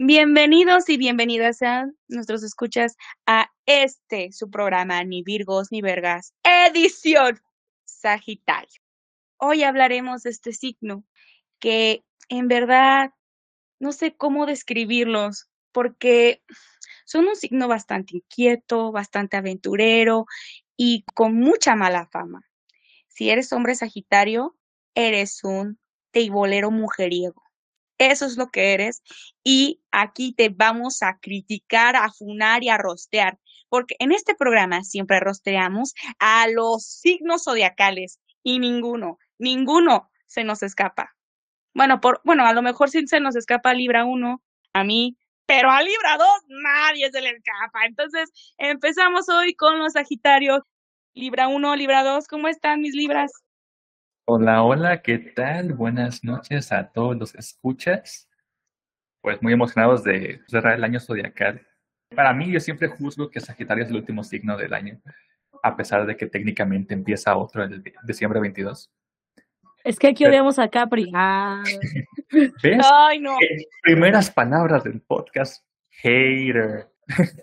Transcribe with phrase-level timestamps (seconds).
[0.00, 7.40] Bienvenidos y bienvenidas a nuestros escuchas a este, su programa Ni Virgos ni Vergas, edición
[7.84, 8.80] Sagitario.
[9.38, 11.04] Hoy hablaremos de este signo
[11.58, 13.10] que en verdad
[13.80, 16.44] no sé cómo describirlos porque
[17.04, 20.26] son un signo bastante inquieto, bastante aventurero
[20.76, 22.48] y con mucha mala fama.
[23.08, 24.56] Si eres hombre Sagitario,
[24.94, 25.80] eres un
[26.12, 27.47] teibolero mujeriego
[27.98, 29.02] eso es lo que eres.
[29.44, 33.38] Y aquí te vamos a criticar, a funar y a rostear.
[33.68, 40.62] Porque en este programa siempre rosteamos a los signos zodiacales y ninguno, ninguno se nos
[40.62, 41.14] escapa.
[41.74, 45.70] Bueno, por, bueno, a lo mejor sí se nos escapa Libra 1, a mí, pero
[45.70, 47.84] a Libra 2 nadie se le escapa.
[47.86, 50.60] Entonces, empezamos hoy con los Sagitarios.
[51.14, 53.32] Libra 1, Libra 2, ¿cómo están mis Libras?
[54.30, 55.72] Hola, hola, ¿qué tal?
[55.72, 58.28] Buenas noches a todos los escuchas.
[59.22, 61.66] Pues muy emocionados de cerrar el año zodiacal.
[62.14, 65.00] Para mí, yo siempre juzgo que Sagitario es el último signo del año,
[65.62, 68.92] a pesar de que técnicamente empieza otro el diciembre 22.
[69.82, 71.10] Es que aquí odiamos a Capri.
[71.14, 71.62] Ah.
[72.62, 72.86] ¿Ves?
[72.92, 73.34] Ay, no.
[73.80, 76.90] primeras palabras del podcast, hater.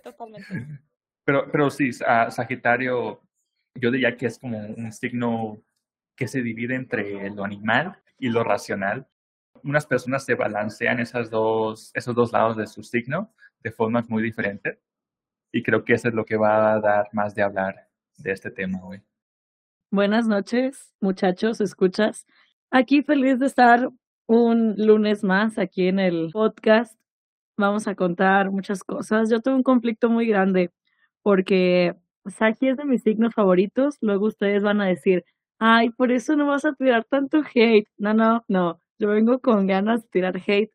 [0.04, 0.84] Totalmente.
[1.24, 3.24] Pero, pero sí, Sagitario,
[3.74, 5.64] yo diría que es como un signo
[6.16, 9.08] que se divide entre lo animal y lo racional.
[9.64, 14.22] Unas personas se balancean esas dos, esos dos lados de su signo de formas muy
[14.22, 14.80] diferentes
[15.56, 18.52] y creo que eso es lo que va a dar más de hablar de este
[18.52, 19.02] tema hoy.
[19.90, 22.26] Buenas noches, muchachos, escuchas.
[22.72, 23.90] Aquí feliz de estar
[24.28, 27.00] un lunes más aquí en el podcast.
[27.58, 29.30] Vamos a contar muchas cosas.
[29.30, 30.72] Yo tengo un conflicto muy grande
[31.22, 33.98] porque Saki es de mis signos favoritos.
[34.02, 35.24] Luego ustedes van a decir,
[35.60, 37.88] ay, por eso no vas a tirar tanto hate.
[37.98, 38.80] No, no, no.
[39.00, 40.72] Yo vengo con ganas de tirar hate.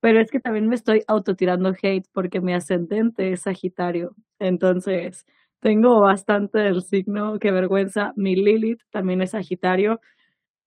[0.00, 4.14] Pero es que también me estoy autotirando hate porque mi ascendente es Sagitario.
[4.38, 5.26] Entonces,
[5.60, 8.12] tengo bastante del signo, qué vergüenza.
[8.16, 10.00] Mi Lilith también es Sagitario.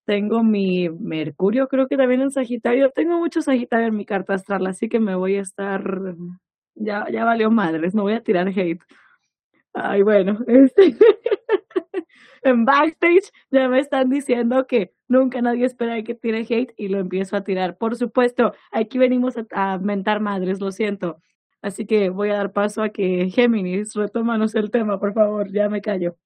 [0.06, 2.92] Tengo mi Mercurio, creo que también es Sagitario.
[2.92, 6.16] Tengo mucho Sagitario en mi carta astral, así que me voy a estar.
[6.76, 8.82] Ya, ya valió madres, me voy a tirar hate.
[9.74, 10.96] Ay, bueno, este.
[12.44, 17.00] en backstage ya me están diciendo que nunca nadie espera que tire hate y lo
[17.00, 17.78] empiezo a tirar.
[17.78, 21.22] Por supuesto, aquí venimos a, mentar madres, lo siento.
[21.62, 25.70] Así que voy a dar paso a que Géminis, retómanos el tema, por favor, ya
[25.70, 26.18] me callo.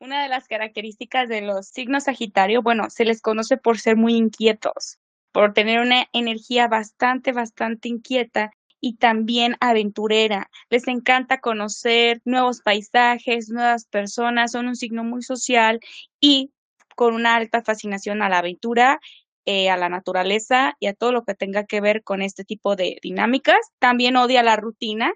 [0.00, 4.14] Una de las características de los signos Sagitario, bueno, se les conoce por ser muy
[4.14, 4.98] inquietos,
[5.32, 10.50] por tener una energía bastante, bastante inquieta y también aventurera.
[10.70, 15.80] Les encanta conocer nuevos paisajes, nuevas personas, son un signo muy social
[16.20, 16.52] y
[16.96, 19.00] con una alta fascinación a la aventura,
[19.46, 22.76] eh, a la naturaleza y a todo lo que tenga que ver con este tipo
[22.76, 23.58] de dinámicas.
[23.78, 25.12] También odia la rutina.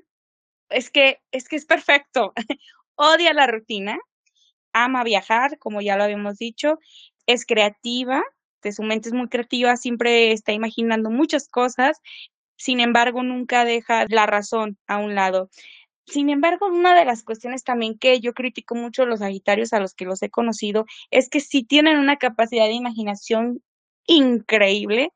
[0.71, 2.33] Es que es que es perfecto.
[2.97, 3.99] odia la rutina,
[4.73, 6.79] ama viajar, como ya lo habíamos dicho,
[7.27, 8.23] es creativa,
[8.63, 12.01] de su mente es muy creativa, siempre está imaginando muchas cosas,
[12.57, 15.51] sin embargo, nunca deja la razón a un lado.
[16.07, 19.81] Sin embargo, una de las cuestiones también que yo critico mucho a los Sagitarios a
[19.81, 23.63] los que los he conocido es que sí tienen una capacidad de imaginación
[24.07, 25.13] increíble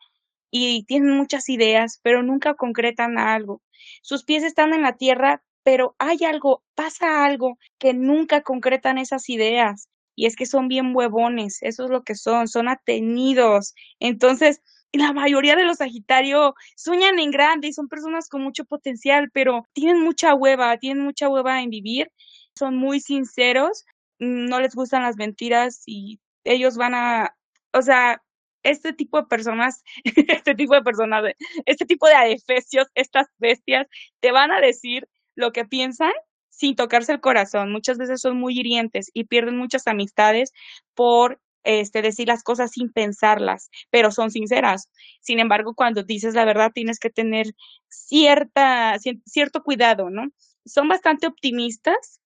[0.51, 3.63] y tienen muchas ideas, pero nunca concretan algo.
[4.03, 9.29] Sus pies están en la tierra, pero hay algo, pasa algo que nunca concretan esas
[9.29, 9.89] ideas.
[10.17, 13.75] Y es que son bien huevones, eso es lo que son, son atenidos.
[14.01, 14.61] Entonces,
[14.93, 19.67] la mayoría de los Sagitario sueñan en grande y son personas con mucho potencial, pero
[19.73, 22.11] tienen mucha hueva, tienen mucha hueva en vivir,
[22.59, 23.85] son muy sinceros,
[24.19, 27.37] no les gustan las mentiras y ellos van a,
[27.73, 28.23] o sea,
[28.63, 31.25] este tipo de personas, este tipo de personas,
[31.67, 33.87] este tipo de adefesios, estas bestias,
[34.21, 36.13] te van a decir lo que piensan
[36.57, 37.71] sin tocarse el corazón.
[37.71, 40.53] Muchas veces son muy hirientes y pierden muchas amistades
[40.95, 44.89] por este, decir las cosas sin pensarlas, pero son sinceras.
[45.21, 47.49] Sin embargo, cuando dices la verdad, tienes que tener
[47.89, 48.97] cierta,
[49.27, 50.29] cierto cuidado, ¿no?
[50.65, 52.21] Son bastante optimistas,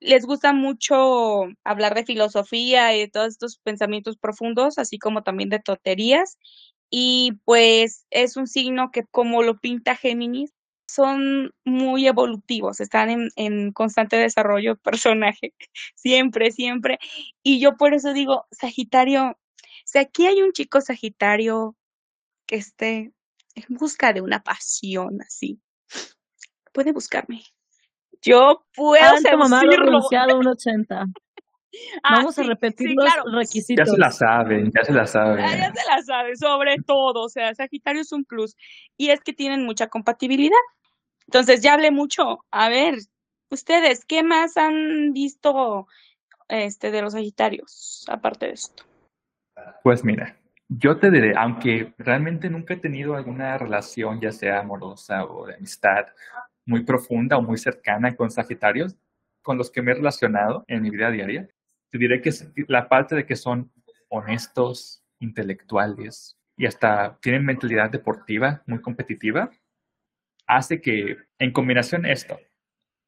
[0.00, 5.50] les gusta mucho hablar de filosofía y de todos estos pensamientos profundos, así como también
[5.50, 6.38] de toterías.
[6.90, 10.53] Y pues es un signo que, como lo pinta Géminis,
[10.94, 15.54] son muy evolutivos, están en, en constante desarrollo personaje,
[15.94, 16.98] siempre, siempre.
[17.42, 19.38] Y yo por eso digo, Sagitario,
[19.84, 21.76] si aquí hay un chico Sagitario
[22.46, 23.12] que esté
[23.54, 25.60] en busca de una pasión así,
[26.72, 27.42] puede buscarme.
[28.22, 31.06] Yo puedo ser mamá un 80.
[32.02, 33.86] Ah, Vamos a repetir los requisitos.
[33.86, 35.44] Ya se la saben, ya se la saben.
[35.44, 37.22] ya se la saben, sobre todo.
[37.22, 38.56] O sea, Sagitario es un plus.
[38.96, 40.56] Y es que tienen mucha compatibilidad.
[41.26, 42.44] Entonces, ya hablé mucho.
[42.50, 42.96] A ver,
[43.50, 45.86] ustedes, ¿qué más han visto
[46.48, 48.84] este, de los Sagitarios, aparte de esto?
[49.82, 50.36] Pues mira,
[50.68, 55.54] yo te diré, aunque realmente nunca he tenido alguna relación, ya sea amorosa o de
[55.54, 56.06] amistad,
[56.66, 58.96] muy profunda o muy cercana con Sagitarios,
[59.42, 61.48] con los que me he relacionado en mi vida diaria,
[61.90, 62.30] te diré que
[62.66, 63.70] la parte de que son
[64.08, 69.50] honestos, intelectuales y hasta tienen mentalidad deportiva muy competitiva,
[70.46, 72.38] hace que, en combinación esto,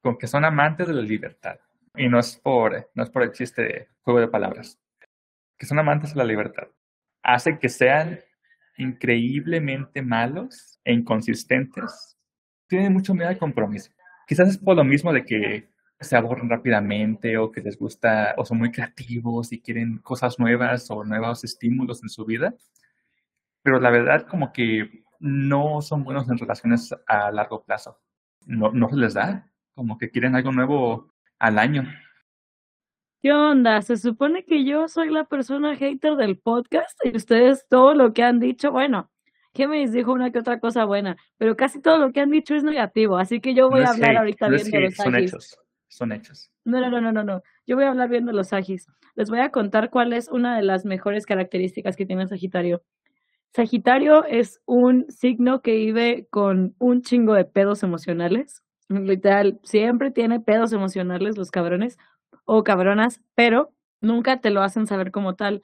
[0.00, 1.58] con que son amantes de la libertad,
[1.96, 4.78] y no es por, no es por el chiste juego de palabras,
[5.58, 6.68] que son amantes de la libertad,
[7.22, 8.20] hace que sean
[8.78, 12.16] increíblemente malos e inconsistentes.
[12.68, 13.92] Tienen mucho miedo al compromiso.
[14.26, 15.68] Quizás es por lo mismo de que
[16.00, 20.90] se aburren rápidamente o que les gusta o son muy creativos y quieren cosas nuevas
[20.90, 22.54] o nuevos estímulos en su vida.
[23.62, 28.00] Pero la verdad como que no son buenos en relaciones a largo plazo.
[28.46, 31.84] No, no se les da, como que quieren algo nuevo al año.
[33.22, 33.82] ¿Qué onda?
[33.82, 38.22] Se supone que yo soy la persona hater del podcast y ustedes todo lo que
[38.22, 39.10] han dicho, bueno,
[39.66, 42.62] me dijo una que otra cosa buena, pero casi todo lo que han dicho es
[42.62, 45.58] negativo, así que yo voy a hablar ahorita viendo los Son hechos,
[45.88, 46.50] son hechos.
[46.64, 48.86] No, no, no, no, no, Yo voy a hablar viendo los agis.
[49.14, 52.82] Les voy a contar cuál es una de las mejores características que tiene Sagitario.
[53.56, 58.62] Sagitario es un signo que vive con un chingo de pedos emocionales.
[58.90, 61.96] Literal, siempre tiene pedos emocionales los cabrones
[62.44, 63.72] o cabronas, pero
[64.02, 65.62] nunca te lo hacen saber como tal.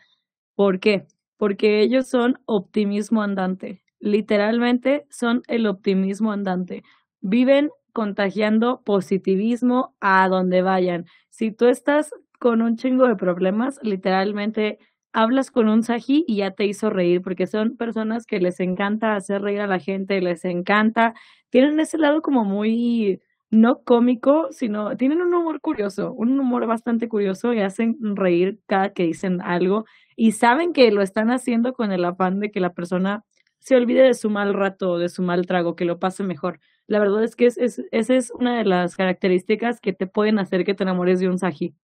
[0.54, 1.06] ¿Por qué?
[1.36, 3.82] Porque ellos son optimismo andante.
[4.00, 6.84] Literalmente son el optimismo andante.
[7.20, 11.04] Viven contagiando positivismo a donde vayan.
[11.28, 14.78] Si tú estás con un chingo de problemas, literalmente
[15.12, 19.14] hablas con un saji y ya te hizo reír, porque son personas que les encanta
[19.16, 21.14] hacer reír a la gente, les encanta,
[21.50, 23.20] tienen ese lado como muy
[23.50, 28.92] no cómico, sino tienen un humor curioso, un humor bastante curioso y hacen reír cada
[28.94, 29.84] que dicen algo
[30.16, 33.24] y saben que lo están haciendo con el afán de que la persona
[33.58, 36.60] se olvide de su mal rato, de su mal trago, que lo pase mejor.
[36.86, 40.64] La verdad es que es, esa es una de las características que te pueden hacer
[40.64, 41.74] que te enamores de un saji.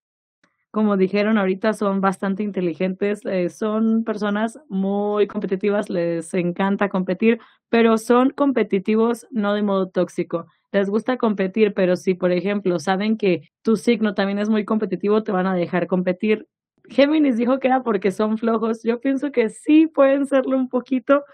[0.70, 7.96] Como dijeron ahorita, son bastante inteligentes, eh, son personas muy competitivas, les encanta competir, pero
[7.98, 13.50] son competitivos no de modo tóxico les gusta competir, pero si, por ejemplo, saben que
[13.62, 16.46] tu signo también es muy competitivo, te van a dejar competir.
[16.88, 18.82] Géminis dijo que era porque son flojos.
[18.82, 21.24] Yo pienso que sí pueden serlo un poquito,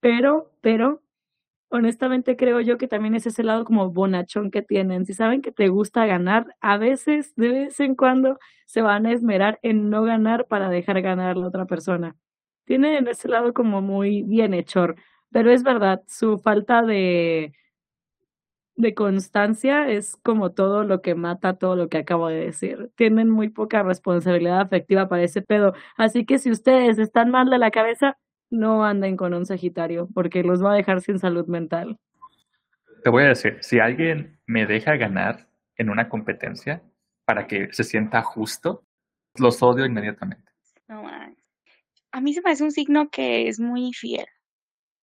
[0.00, 1.02] pero, pero,
[1.70, 5.06] honestamente creo yo que también es ese lado como bonachón que tienen.
[5.06, 9.12] Si saben que te gusta ganar, a veces, de vez en cuando, se van a
[9.12, 12.16] esmerar en no ganar para dejar ganar a la otra persona.
[12.64, 14.96] Tienen ese lado como muy bien hechor,
[15.30, 17.52] pero es verdad, su falta de
[18.76, 22.90] de constancia es como todo lo que mata todo lo que acabo de decir.
[22.96, 25.74] Tienen muy poca responsabilidad afectiva para ese pedo.
[25.96, 28.16] Así que si ustedes están mal de la cabeza,
[28.50, 31.98] no anden con un Sagitario, porque los va a dejar sin salud mental.
[33.02, 36.82] Te voy a decir, si alguien me deja ganar en una competencia
[37.24, 38.84] para que se sienta justo,
[39.36, 40.50] los odio inmediatamente.
[40.88, 41.06] No,
[42.10, 44.26] a mí se me hace un signo que es muy fiel.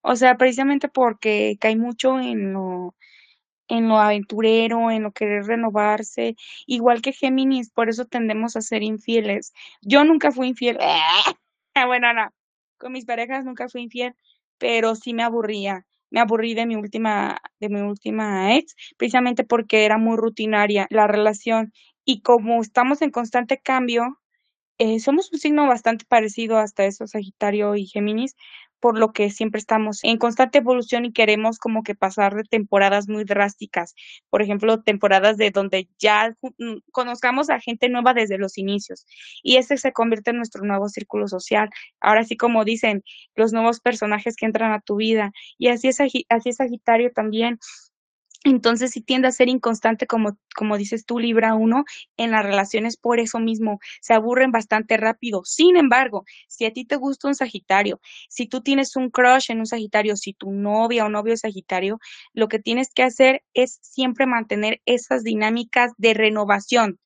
[0.02, 2.96] O sea, precisamente porque cae mucho en lo
[3.68, 6.36] en lo aventurero, en lo querer renovarse,
[6.68, 9.54] igual que Géminis, por eso tendemos a ser infieles.
[9.82, 10.78] Yo nunca fui infiel,
[11.88, 12.30] bueno, no,
[12.86, 14.14] con mis parejas nunca fui infiel,
[14.60, 15.88] pero sí me aburría.
[16.12, 21.08] Me aburrí de mi última, de mi última ex, precisamente porque era muy rutinaria la
[21.08, 21.74] relación.
[22.06, 24.20] Y como estamos en constante cambio,
[24.78, 28.36] eh, somos un signo bastante parecido hasta eso, Sagitario y Géminis,
[28.86, 33.10] por lo que siempre estamos en constante evolución y queremos como que pasar de temporadas
[33.10, 33.96] muy drásticas.
[34.30, 39.08] Por ejemplo, temporadas de donde ya mm, conozcamos a gente nueva desde los inicios
[39.42, 41.72] y ese se convierte en nuestro nuevo círculo social.
[42.00, 43.04] Ahora sí, como dicen,
[43.36, 47.58] los nuevos personajes que entran a tu vida y así es, así es Sagitario también
[48.46, 51.84] entonces sí tiende a ser inconstante, como, como dices tú, Libra 1,
[52.18, 55.44] en las relaciones por eso mismo, se aburren bastante rápido.
[55.44, 58.00] Sin embargo, si a ti te gusta un Sagitario,
[58.30, 62.00] si tú tienes un crush en un Sagitario, si tu novia o novio es Sagitario,
[62.34, 67.00] lo que tienes que hacer es siempre mantener esas dinámicas de renovación.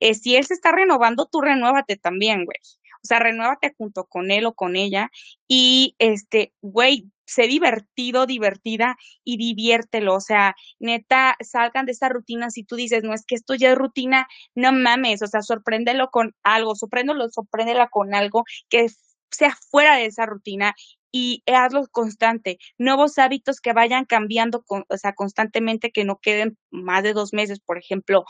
[0.00, 2.58] Eh, si él se está renovando, tú renuévate también, güey.
[3.02, 5.10] O sea, renuévate junto con él o con ella
[5.48, 10.14] y, este, güey, sé divertido, divertida y diviértelo.
[10.14, 12.50] O sea, neta, salgan de esta rutina.
[12.50, 15.22] Si tú dices, no es que esto ya es rutina, no mames.
[15.22, 18.86] O sea, sorpréndelo con algo, sorpréndelo, sorpréndela con algo que
[19.30, 20.74] sea fuera de esa rutina
[21.12, 22.58] y hazlo constante.
[22.78, 27.60] Nuevos hábitos que vayan cambiando, o sea, constantemente, que no queden más de dos meses.
[27.60, 28.24] Por ejemplo,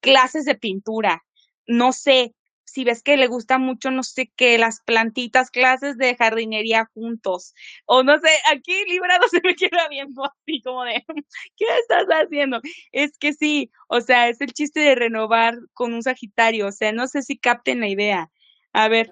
[0.00, 1.24] clases de pintura.
[1.66, 2.34] No sé,
[2.66, 7.54] si ves que le gusta mucho, no sé qué, las plantitas, clases de jardinería juntos.
[7.86, 11.04] O no sé, aquí Librado se me queda viendo así como de,
[11.56, 12.60] ¿qué estás haciendo?
[12.92, 16.92] Es que sí, o sea, es el chiste de renovar con un Sagitario, o sea,
[16.92, 18.30] no sé si capten la idea.
[18.72, 19.10] A ver.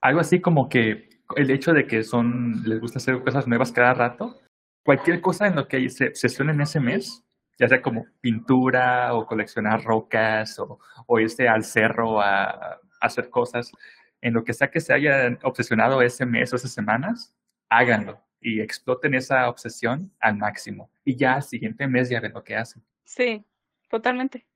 [0.00, 3.94] Algo así como que el hecho de que son, les gusta hacer cosas nuevas cada
[3.94, 4.40] rato,
[4.84, 7.24] cualquier cosa en lo que se sesión en ese mes,
[7.58, 13.72] ya sea como pintura o coleccionar rocas o, o irse al cerro a, hacer cosas,
[14.20, 17.34] en lo que sea que se hayan obsesionado ese mes o esas semanas,
[17.68, 20.90] háganlo y exploten esa obsesión al máximo.
[21.04, 22.82] Y ya al siguiente mes ya ven lo que hacen.
[23.04, 23.44] Sí,
[23.88, 24.46] totalmente.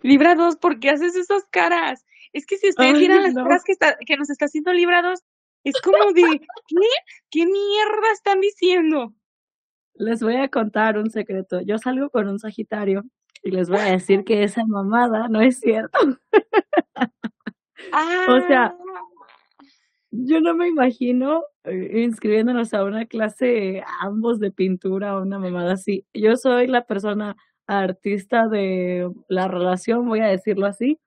[0.00, 2.04] Libra 2, ¿por qué haces esas caras?
[2.32, 5.20] Es que si ustedes miran las caras que, está, que nos está haciendo Libra 2,
[5.64, 6.76] es como de, ¿qué?
[7.30, 9.14] ¿Qué mierda están diciendo?
[9.94, 11.60] Les voy a contar un secreto.
[11.60, 13.04] Yo salgo con un Sagitario
[13.42, 15.98] y les voy a decir que esa mamada no es cierto.
[18.28, 18.76] O sea, ah.
[20.10, 25.74] yo no me imagino eh, inscribiéndonos a una clase ambos de pintura o una mamada
[25.74, 26.06] así.
[26.12, 27.36] Yo soy la persona
[27.66, 30.98] artista de la relación, voy a decirlo así,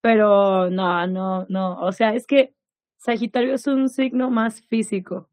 [0.00, 2.54] pero no, no, no, o sea, es que
[2.98, 5.28] Sagitario es un signo más físico.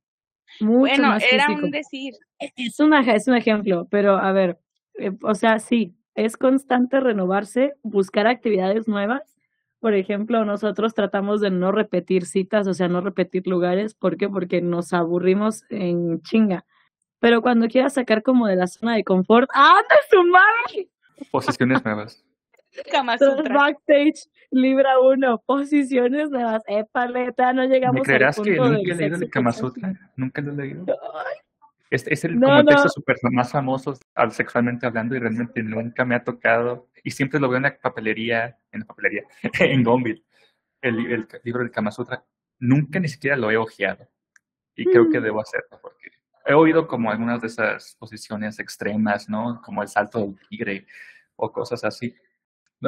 [0.60, 2.14] Mucho bueno, más era un decir.
[2.40, 4.60] E, es, una, es un ejemplo, pero a ver,
[4.96, 9.35] eh, o sea, sí, es constante renovarse, buscar actividades nuevas
[9.80, 13.94] por ejemplo, nosotros tratamos de no repetir citas, o sea, no repetir lugares.
[13.94, 14.30] ¿Por qué?
[14.30, 16.66] Porque nos aburrimos en chinga.
[17.20, 20.90] Pero cuando quieras sacar como de la zona de confort, ¡anda su madre!
[21.32, 22.24] Posiciones nuevas.
[23.54, 26.62] Backstage, Libra 1, posiciones nuevas.
[26.68, 29.94] Epaleta, no llegamos ¿Me creerás que nunca he leído el Kama Sutra?
[30.16, 30.86] Nunca lo he leído.
[31.96, 33.98] Es, es el como texto super más famoso
[34.30, 38.58] sexualmente hablando y realmente nunca me ha tocado y siempre lo veo en la papelería,
[38.74, 39.24] en la papelería,
[39.60, 40.22] en Gonville,
[40.82, 42.22] el, el, libro del Kama Sutra.
[42.60, 44.10] Nunca ni siquiera lo he ojeado
[44.76, 45.24] y creo que mm.
[45.24, 46.10] debo hacerlo porque
[46.46, 49.62] he oído como algunas de esas posiciones extremas, ¿no?
[49.64, 50.88] Como el salto del tigre
[51.38, 52.14] o cosas así.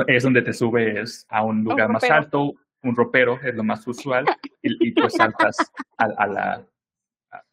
[0.07, 4.25] Es donde te subes a un lugar más alto, un ropero es lo más usual
[4.61, 5.55] y, y pues saltas
[5.97, 6.67] a la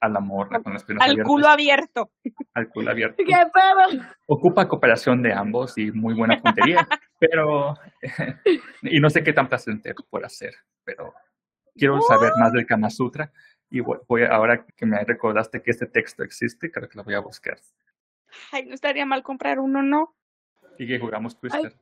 [0.01, 2.11] al amor con las piernas Al culo abierto.
[2.55, 3.17] Al culo abierto.
[3.27, 4.05] ¡Qué pedo!
[4.27, 6.87] Ocupa cooperación de ambos y muy buena puntería,
[7.19, 7.75] pero...
[8.83, 10.55] y no sé qué tan placentero por hacer,
[10.85, 11.13] pero
[11.75, 13.33] quiero saber más del Kama Sutra
[13.71, 17.21] y voy, ahora que me recordaste que este texto existe, creo que lo voy a
[17.21, 17.59] buscar.
[18.53, 20.15] Ay, no estaría mal comprar uno, ¿no?
[20.79, 21.75] Y que jugamos Twister.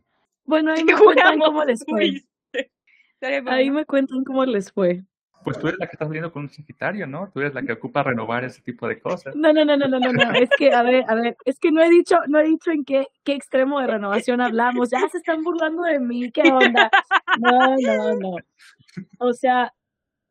[0.44, 2.22] bueno, ahí me cuentan cómo les fue.
[3.46, 5.04] Ahí me cuentan cómo les fue.
[5.44, 7.30] Pues tú eres la que estás viendo con un Sagitario, ¿no?
[7.32, 9.34] Tú eres la que ocupa renovar ese tipo de cosas.
[9.34, 10.32] No, no, no, no, no, no, no.
[10.32, 12.84] Es que, a ver, a ver, es que no he dicho, no he dicho en
[12.84, 14.90] qué, qué extremo de renovación hablamos.
[14.90, 16.90] Ya se están burlando de mí, ¿qué onda?
[17.38, 18.36] No, no, no.
[19.18, 19.72] O sea,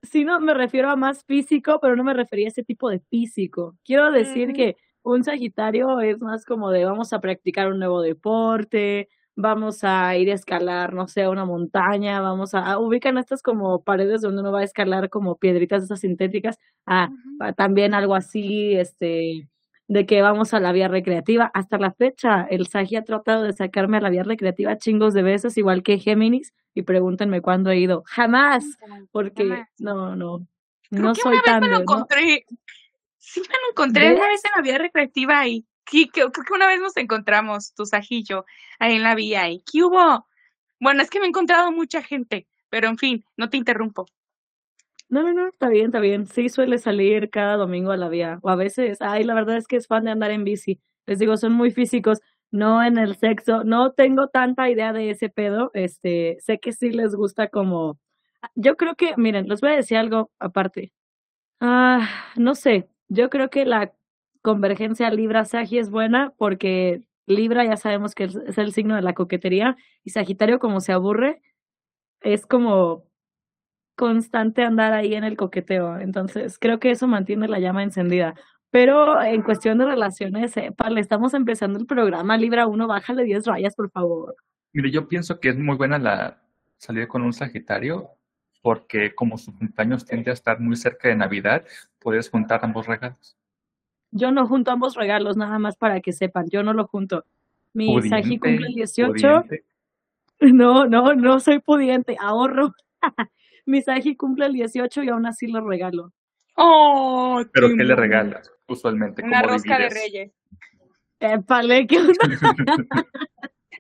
[0.03, 3.00] sí no me refiero a más físico, pero no me refería a ese tipo de
[3.00, 3.75] físico.
[3.84, 9.10] Quiero decir que un Sagitario es más como de vamos a practicar un nuevo deporte,
[9.36, 13.84] vamos a ir a escalar, no sé, a una montaña, vamos a, ubican estas como
[13.84, 17.10] paredes donde uno va a escalar como piedritas esas sintéticas, ah,
[17.56, 19.48] también algo así, este,
[19.88, 21.52] de que vamos a la vía recreativa.
[21.54, 25.22] Hasta la fecha, el Sagi ha tratado de sacarme a la vía recreativa chingos de
[25.22, 28.04] veces, igual que Géminis, y pregúntenme cuándo he ido.
[28.06, 28.64] Jamás,
[29.12, 30.48] porque no, no,
[30.92, 31.62] no soy tan...
[31.62, 32.46] Me lo encontré,
[33.18, 36.67] sí me lo encontré una vez en la vía recreativa y Sí, creo, que una
[36.67, 38.45] vez nos encontramos, tu sajillo,
[38.79, 39.50] ahí en la vía.
[39.50, 40.25] ¿Y qué hubo?
[40.79, 44.05] Bueno, es que me he encontrado mucha gente, pero en fin, no te interrumpo.
[45.10, 46.27] No, no, no, está bien, está bien.
[46.27, 48.39] Sí suele salir cada domingo a la vía.
[48.41, 50.79] O a veces, ay, la verdad es que es fan de andar en bici.
[51.05, 52.21] Les digo, son muy físicos,
[52.51, 53.65] no en el sexo.
[53.65, 55.71] No tengo tanta idea de ese pedo.
[55.74, 58.00] Este, sé que sí les gusta como...
[58.55, 60.93] Yo creo que, miren, les voy a decir algo aparte.
[61.60, 63.93] Ah, no sé, yo creo que la
[64.41, 69.77] convergencia Libra-Sagi es buena porque Libra ya sabemos que es el signo de la coquetería
[70.03, 71.41] y Sagitario como se aburre
[72.21, 73.05] es como
[73.95, 76.00] constante andar ahí en el coqueteo.
[76.00, 78.36] Entonces creo que eso mantiene la llama encendida.
[78.71, 83.75] Pero en cuestión de relaciones, le estamos empezando el programa Libra 1, bájale 10 rayas,
[83.75, 84.36] por favor.
[84.71, 86.41] Mire, yo pienso que es muy buena la
[86.77, 88.12] salida con un Sagitario
[88.62, 91.65] porque como su cumpleaños tiende a estar muy cerca de Navidad,
[92.00, 93.38] puedes juntar ambos regalos.
[94.12, 97.25] Yo no junto ambos regalos, nada más para que sepan, yo no lo junto.
[97.74, 99.46] Mi Saji cumple el 18.
[100.44, 102.74] No, no, no soy pudiente, ahorro.
[103.68, 106.13] Mi Saji cumple el 18 y aún así lo regalo.
[106.56, 109.24] Oh, ¿Pero qué le regalas usualmente?
[109.24, 110.32] Una rosca de reyes.
[111.20, 112.65] Épale, ¿qué onda?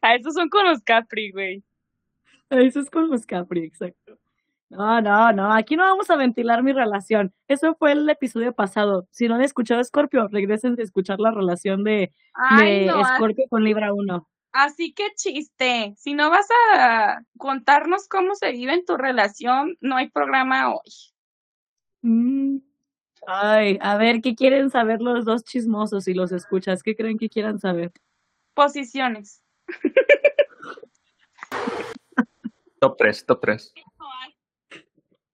[0.03, 1.63] A esos son con los Capri, güey.
[2.51, 4.19] A esos con los Capri, exacto.
[4.71, 7.33] No, no, no, aquí no vamos a ventilar mi relación.
[7.49, 9.05] Eso fue el episodio pasado.
[9.11, 12.13] Si no han escuchado Scorpio, regresen a escuchar la relación de,
[13.17, 14.29] Scorpio con Libra 1.
[14.53, 15.93] Así que chiste.
[15.97, 20.89] Si no vas a contarnos cómo se vive en tu relación, no hay programa hoy.
[22.01, 22.59] Mm.
[23.27, 26.81] Ay, a ver, ¿qué quieren saber los dos chismosos y los escuchas?
[26.81, 27.91] ¿Qué creen que quieran saber?
[28.53, 29.43] Posiciones.
[32.79, 33.73] top 3, top 3.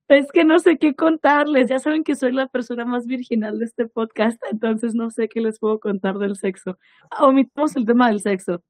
[0.07, 1.69] Es que no sé qué contarles.
[1.69, 5.41] Ya saben que soy la persona más virginal de este podcast, entonces no sé qué
[5.41, 6.77] les puedo contar del sexo.
[7.19, 8.63] Omitamos el tema del sexo.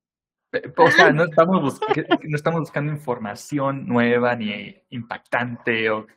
[0.77, 1.79] O sea, no estamos,
[2.23, 6.07] no estamos buscando información nueva ni impactante o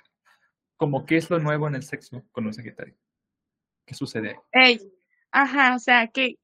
[0.76, 2.94] como qué es lo nuevo en el sexo con un Sagitario.
[3.84, 4.38] ¿Qué sucede?
[4.52, 4.80] Ey,
[5.32, 6.38] ajá, o sea, que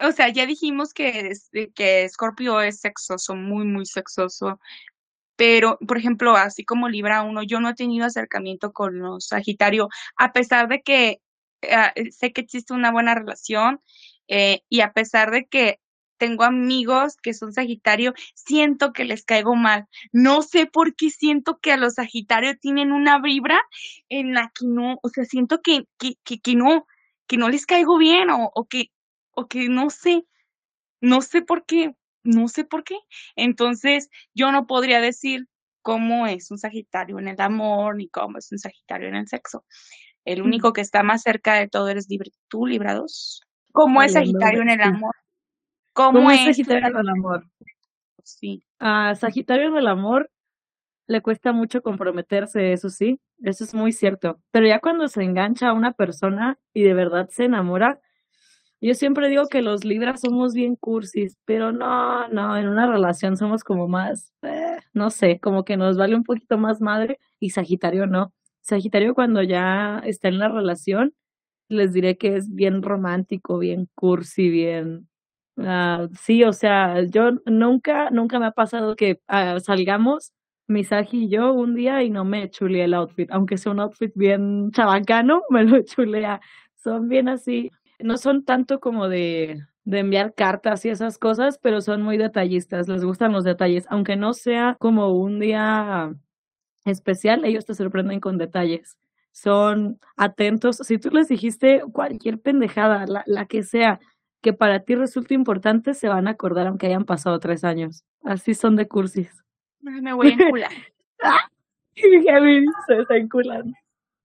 [0.00, 1.32] o sea, ya dijimos que,
[1.74, 4.58] que Scorpio es sexoso, muy, muy sexoso.
[5.40, 9.88] Pero, por ejemplo, así como Libra 1, yo no he tenido acercamiento con los Sagitario,
[10.16, 11.22] a pesar de que
[11.72, 13.80] ah, sé que existe una buena relación
[14.28, 15.80] eh, y a pesar de que
[16.18, 19.86] tengo amigos que son Sagitario, siento que les caigo mal.
[20.12, 23.62] No sé por qué siento que a los Sagitario tienen una vibra
[24.10, 26.86] en la que no, o sea, siento que, que, que, no,
[27.26, 28.90] que no les caigo bien o, o que,
[29.30, 30.26] o que no sé,
[31.00, 32.96] no sé por qué no sé por qué.
[33.36, 35.46] Entonces, yo no podría decir
[35.82, 39.64] cómo es un Sagitario en el amor ni cómo es un Sagitario en el sexo.
[40.24, 43.42] El único que está más cerca de todo eres libre, tú, librados.
[43.72, 45.14] ¿Cómo es Sagitario en el amor?
[45.92, 47.46] ¿Cómo, es Sagitario en el amor?
[48.22, 48.64] Sí.
[48.78, 50.30] A Sagitario en el amor
[51.06, 54.40] le cuesta mucho comprometerse, eso sí, eso es muy cierto.
[54.50, 58.00] Pero ya cuando se engancha a una persona y de verdad se enamora,
[58.80, 63.36] yo siempre digo que los Libras somos bien cursis, pero no, no, en una relación
[63.36, 67.50] somos como más, eh, no sé, como que nos vale un poquito más madre y
[67.50, 68.32] Sagitario no.
[68.62, 71.14] Sagitario cuando ya está en la relación,
[71.68, 75.08] les diré que es bien romántico, bien cursi, bien...
[75.56, 80.32] Uh, sí, o sea, yo nunca, nunca me ha pasado que uh, salgamos,
[80.68, 83.80] mi Sagi y yo un día y no me chulea el outfit, aunque sea un
[83.80, 86.40] outfit bien chabacano, me lo chulea.
[86.76, 87.70] Son bien así,
[88.02, 92.88] no son tanto como de, de enviar cartas y esas cosas, pero son muy detallistas,
[92.88, 96.14] les gustan los detalles, aunque no sea como un día
[96.84, 98.98] especial, ellos te sorprenden con detalles.
[99.32, 100.78] Son atentos.
[100.78, 104.00] Si tú les dijiste cualquier pendejada, la, la que sea,
[104.42, 108.04] que para ti resulte importante, se van a acordar aunque hayan pasado tres años.
[108.24, 109.44] Así son de cursis.
[109.80, 110.70] Me voy a encular.
[112.86, 113.72] se está enculando.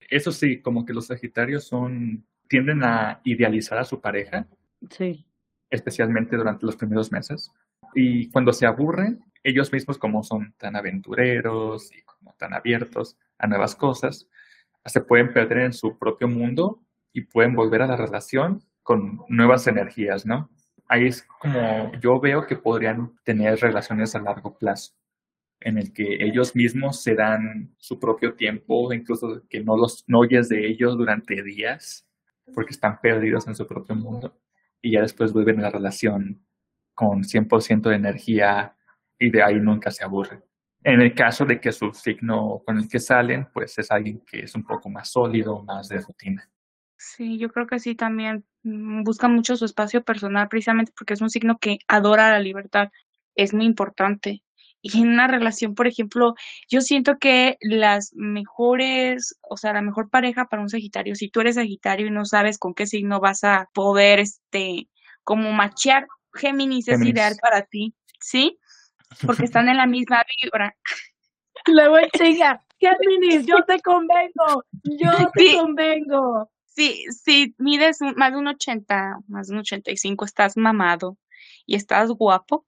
[0.10, 4.48] Eso sí, como que los Sagitarios son tienden a idealizar a su pareja.
[4.90, 5.26] Sí.
[5.70, 7.52] Especialmente durante los primeros meses.
[7.94, 13.48] Y cuando se aburren, ellos mismos como son tan aventureros y como tan abiertos a
[13.48, 14.30] nuevas cosas,
[14.86, 19.68] se pueden perder en su propio mundo y pueden volver a la relación con nuevas
[19.68, 20.50] energías, ¿no?
[20.88, 24.94] Ahí es como yo veo que podrían tener relaciones a largo plazo,
[25.60, 30.20] en el que ellos mismos se dan su propio tiempo, incluso que no los no
[30.20, 32.05] oyes de ellos durante días
[32.54, 34.38] porque están perdidos en su propio mundo
[34.82, 36.46] y ya después vuelven a la relación
[36.94, 38.76] con 100% de energía
[39.20, 40.44] y de ahí nunca se aburren.
[40.84, 44.42] En el caso de que su signo con el que salen, pues es alguien que
[44.42, 46.48] es un poco más sólido, más de rutina.
[46.98, 51.22] Sí, yo creo que sí también mm, busca mucho su espacio personal precisamente porque es
[51.22, 52.90] un signo que adora la libertad.
[53.36, 54.44] Es muy importante.
[54.88, 56.36] Y en una relación, por ejemplo,
[56.70, 61.42] yo siento que las mejores, o sea, la mejor pareja para un Sagitario, si tú
[61.42, 64.88] eres Sagitario y no sabes con qué signo vas a poder, este,
[65.24, 68.60] como machear, Géminis, es ideal para ti, ¿sí?
[69.26, 70.78] Porque están en la misma vibra.
[71.66, 76.52] Luego chinga, Géminis, yo te convengo, yo te convengo.
[76.66, 81.18] Sí, si mides más de un 80, más de un 85, estás mamado
[81.66, 82.68] y estás guapo,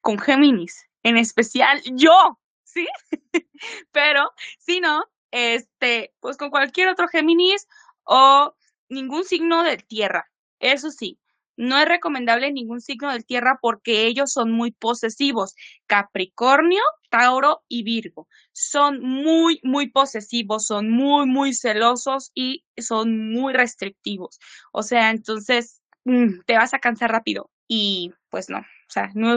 [0.00, 2.86] con Géminis en especial yo, ¿sí?
[3.92, 7.66] Pero si no, este, pues con cualquier otro Géminis
[8.04, 8.54] o
[8.88, 10.30] ningún signo de tierra.
[10.60, 11.18] Eso sí,
[11.56, 15.54] no es recomendable ningún signo de tierra porque ellos son muy posesivos.
[15.86, 23.52] Capricornio, Tauro y Virgo son muy, muy posesivos, son muy, muy celosos y son muy
[23.52, 24.38] restrictivos.
[24.72, 29.36] O sea, entonces mm, te vas a cansar rápido y pues no, o sea, no,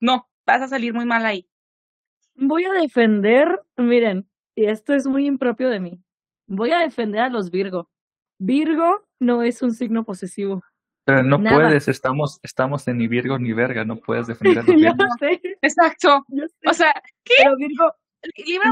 [0.00, 1.46] no, vas a salir muy mal ahí.
[2.34, 6.00] Voy a defender, miren, y esto es muy impropio de mí,
[6.46, 7.90] voy a defender a los Virgo.
[8.38, 10.62] Virgo no es un signo posesivo.
[11.04, 14.64] Pero no puedes, estamos, estamos en ni Virgo ni verga, no puedes defender
[15.62, 16.24] Exacto.
[16.66, 16.92] O sea,
[17.24, 17.34] ¿qué?
[17.42, 17.94] Pero Virgo,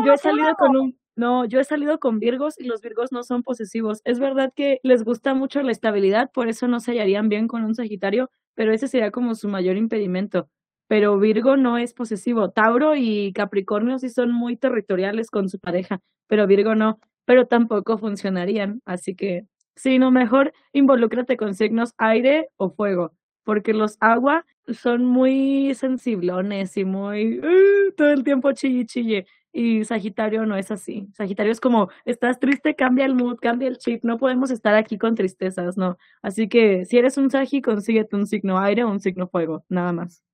[0.05, 3.23] yo he salido con un, no, yo he salido con Virgos y los Virgos no
[3.23, 4.01] son posesivos.
[4.05, 7.65] Es verdad que les gusta mucho la estabilidad, por eso no se hallarían bien con
[7.65, 10.49] un Sagitario, pero ese sería como su mayor impedimento.
[10.89, 12.51] Pero Virgo no es posesivo.
[12.51, 17.01] Tauro y Capricornio sí son muy territoriales con su pareja, pero Virgo no.
[17.25, 19.47] Pero tampoco funcionarían, así que
[19.77, 23.13] Sí, no, mejor involúcrate con signos aire o fuego,
[23.45, 29.27] porque los agua son muy sensiblones y muy uh, todo el tiempo chille chille.
[29.53, 31.09] Y Sagitario no es así.
[31.15, 34.05] Sagitario es como, estás triste, cambia el mood, cambia el chip.
[34.05, 35.97] No podemos estar aquí con tristezas, no.
[36.23, 39.93] Así que si eres un Sagi, consíguete un signo aire o un signo fuego, nada
[39.93, 40.26] más.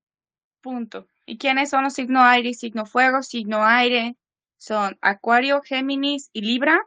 [0.63, 1.09] Punto.
[1.27, 3.23] ¿Y quiénes son los signos aire y signo fuego?
[3.23, 4.17] Signo aire
[4.59, 6.81] son Acuario, Géminis y Libra.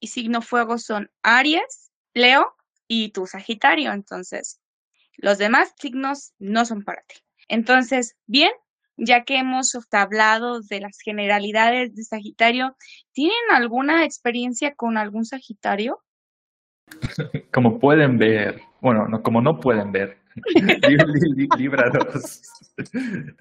[0.00, 2.54] Y signo fuego son Aries, Leo
[2.86, 3.92] y tu Sagitario.
[3.92, 4.60] Entonces,
[5.16, 7.16] los demás signos no son para ti.
[7.48, 8.52] Entonces, bien,
[8.96, 12.76] ya que hemos hablado de las generalidades de Sagitario,
[13.12, 16.00] ¿tienen alguna experiencia con algún Sagitario?
[17.52, 20.18] Como pueden ver, bueno, no, como no pueden ver,
[21.58, 21.90] Libra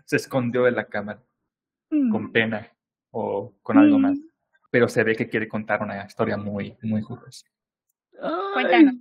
[0.05, 1.21] se escondió en la cámara
[1.89, 2.31] con mm.
[2.31, 2.67] pena
[3.11, 4.29] o con algo más, mm.
[4.69, 7.45] pero se ve que quiere contar una historia muy, muy jugosa.
[8.53, 8.95] Cuéntanos.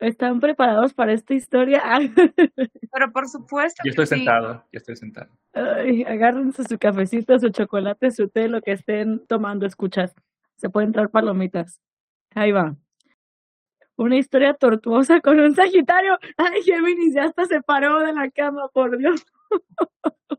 [0.00, 1.82] ¿Están preparados para esta historia?
[2.92, 3.82] Pero por supuesto.
[3.84, 5.30] Yo estoy sentado, yo estoy sentado.
[5.52, 10.14] Ay, agárrense su cafecito, su chocolate, su té, lo que estén tomando, escuchas.
[10.56, 11.80] Se pueden traer palomitas.
[12.34, 12.76] Ahí va.
[13.96, 16.18] Una historia tortuosa con un Sagitario.
[16.36, 19.24] Ay, Géminis ya hasta se paró de la cama, por Dios.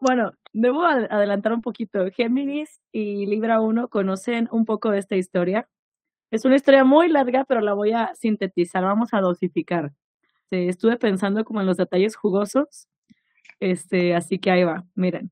[0.00, 2.08] bueno, debo adelantar un poquito.
[2.10, 5.68] Géminis y Libra 1 conocen un poco de esta historia
[6.30, 9.92] es una historia muy larga, pero la voy a sintetizar, vamos a dosificar.
[10.50, 12.88] estuve pensando como en los detalles jugosos,
[13.60, 15.30] este, así que ahí va, miren.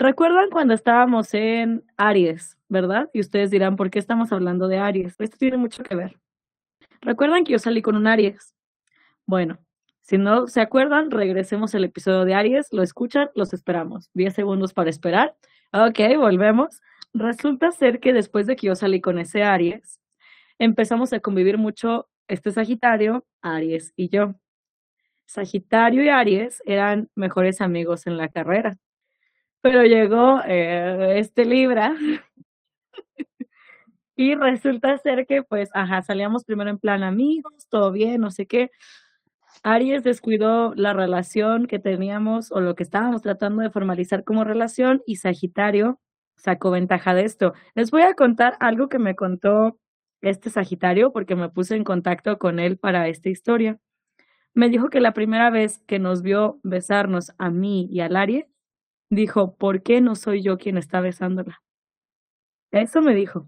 [0.00, 3.10] ¿Recuerdan cuando estábamos en Aries, verdad?
[3.12, 5.14] Y ustedes dirán, ¿por qué estamos hablando de Aries?
[5.18, 6.18] Esto tiene mucho que ver.
[7.02, 8.54] ¿Recuerdan que yo salí con un Aries?
[9.26, 9.58] Bueno,
[10.00, 14.08] si no se acuerdan, regresemos al episodio de Aries, lo escuchan, los esperamos.
[14.14, 15.36] 10 segundos para esperar.
[15.70, 16.80] Ok, volvemos.
[17.12, 20.00] Resulta ser que después de que yo salí con ese Aries,
[20.58, 24.34] empezamos a convivir mucho este Sagitario, Aries y yo.
[25.26, 28.78] Sagitario y Aries eran mejores amigos en la carrera.
[29.62, 31.94] Pero llegó eh, este Libra
[34.16, 38.46] y resulta ser que, pues, ajá, salíamos primero en plan amigos, todo bien, no sé
[38.46, 38.70] qué.
[39.62, 45.02] Aries descuidó la relación que teníamos o lo que estábamos tratando de formalizar como relación
[45.06, 46.00] y Sagitario
[46.36, 47.54] sacó ventaja de esto.
[47.74, 49.78] Les voy a contar algo que me contó
[50.22, 53.78] este Sagitario porque me puse en contacto con él para esta historia.
[54.54, 58.46] Me dijo que la primera vez que nos vio besarnos a mí y al Aries,
[59.10, 61.62] dijo, ¿por qué no soy yo quien está besándola?
[62.70, 63.46] Eso me dijo.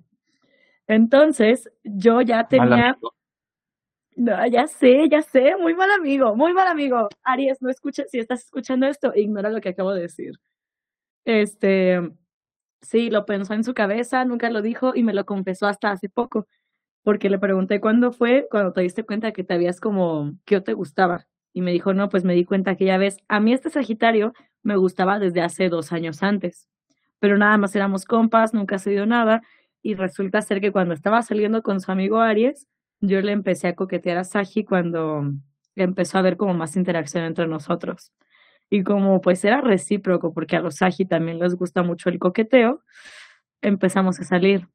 [0.86, 2.98] Entonces, yo ya tenía...
[4.14, 7.08] No, ya sé, ya sé, muy mal amigo, muy mal amigo.
[7.22, 10.38] Aries, no escuches, si estás escuchando esto, ignora lo que acabo de decir.
[11.24, 11.98] Este,
[12.82, 16.08] Sí, lo pensó en su cabeza, nunca lo dijo y me lo confesó hasta hace
[16.08, 16.48] poco,
[17.04, 20.64] porque le pregunté cuándo fue, cuando te diste cuenta que te habías como, que yo
[20.64, 21.26] te gustaba.
[21.52, 24.34] Y me dijo, no, pues me di cuenta que ya ves, a mí este Sagitario
[24.62, 26.68] me gustaba desde hace dos años antes,
[27.18, 29.42] pero nada más éramos compas, nunca se dio nada,
[29.82, 32.68] y resulta ser que cuando estaba saliendo con su amigo Aries,
[33.00, 35.32] yo le empecé a coquetear a Sagi cuando
[35.74, 38.12] empezó a haber como más interacción entre nosotros.
[38.70, 42.82] Y como pues era recíproco, porque a los Sagi también les gusta mucho el coqueteo,
[43.60, 44.68] empezamos a salir.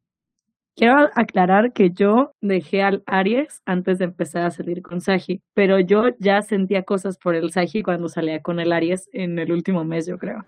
[0.77, 5.79] Quiero aclarar que yo dejé al Aries antes de empezar a salir con Sagi, pero
[5.79, 9.83] yo ya sentía cosas por el Sagi cuando salía con el Aries en el último
[9.83, 10.45] mes, yo creo.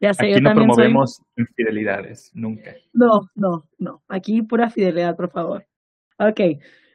[0.00, 2.74] Ya sé, Aquí no promovemos infidelidades, nunca.
[2.92, 4.02] No, no, no.
[4.08, 5.66] Aquí pura fidelidad, por favor.
[6.18, 6.40] Ok,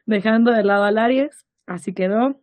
[0.05, 2.39] dejando de lado al Aries, así quedó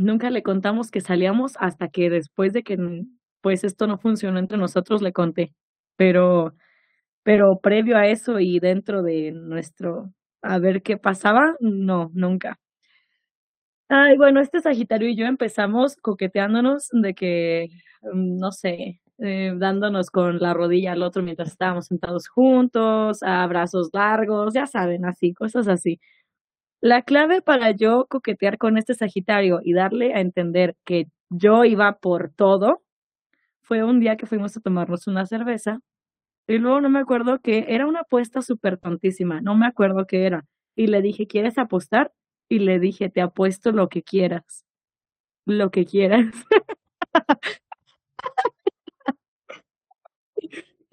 [0.00, 3.04] nunca le contamos que salíamos hasta que después de que
[3.40, 5.54] pues esto no funcionó entre nosotros le conté.
[5.96, 6.54] Pero,
[7.22, 12.58] pero previo a eso y dentro de nuestro a ver qué pasaba, no, nunca.
[13.92, 17.68] Ay, bueno, este Sagitario y yo empezamos coqueteándonos de que,
[18.02, 23.42] mm, no sé, eh, dándonos con la rodilla al otro mientras estábamos sentados juntos, a
[23.42, 25.98] abrazos largos, ya saben, así, cosas así.
[26.80, 31.94] La clave para yo coquetear con este Sagitario y darle a entender que yo iba
[31.98, 32.82] por todo
[33.62, 35.80] fue un día que fuimos a tomarnos una cerveza
[36.50, 40.26] y luego no me acuerdo que era una apuesta súper tontísima, no me acuerdo qué
[40.26, 40.46] era.
[40.76, 42.12] Y le dije, ¿quieres apostar?
[42.48, 44.64] Y le dije, te apuesto lo que quieras.
[45.46, 46.26] Lo que quieras.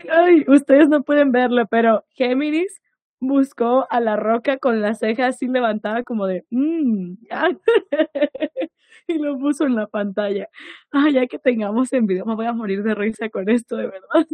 [0.10, 2.82] Ay, ustedes no pueden verlo, pero Géminis
[3.20, 7.16] buscó a la roca con la ceja así levantada como de, mmm,
[9.08, 10.50] y lo puso en la pantalla.
[10.92, 13.88] Ay, ya que tengamos en video, me voy a morir de risa con esto, de
[13.88, 14.28] verdad.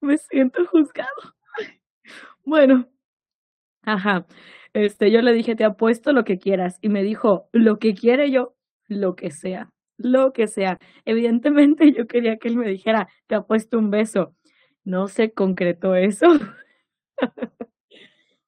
[0.00, 1.34] Me siento juzgado.
[2.44, 2.88] Bueno,
[3.82, 4.26] ajá.
[4.74, 6.78] Este, yo le dije, te apuesto lo que quieras.
[6.80, 8.56] Y me dijo, lo que quiere yo,
[8.88, 10.78] lo que sea lo que sea.
[11.04, 14.34] Evidentemente yo quería que él me dijera, te ha puesto un beso.
[14.84, 16.26] No se concretó eso.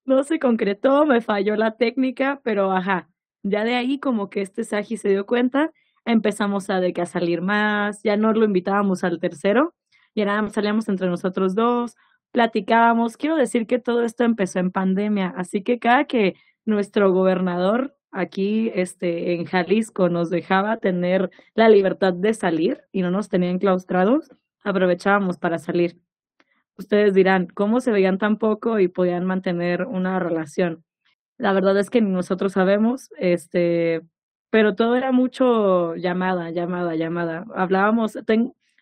[0.05, 3.09] no se concretó, me falló la técnica, pero ajá,
[3.43, 5.73] ya de ahí como que este Saji se dio cuenta,
[6.05, 9.75] empezamos a de que a salir más, ya no lo invitábamos al tercero,
[10.15, 11.97] ya nada salíamos entre nosotros dos,
[12.33, 13.17] platicábamos.
[13.17, 18.71] Quiero decir que todo esto empezó en pandemia, así que cada que nuestro gobernador aquí
[18.75, 24.31] este, en Jalisco nos dejaba tener la libertad de salir y no nos tenían claustrados,
[24.63, 25.99] aprovechábamos para salir.
[26.77, 30.85] Ustedes dirán, ¿cómo se veían tan poco y podían mantener una relación?
[31.39, 34.03] La verdad es que nosotros sabemos, este,
[34.51, 37.45] pero todo era mucho llamada, llamada, llamada.
[37.55, 38.19] Hablábamos,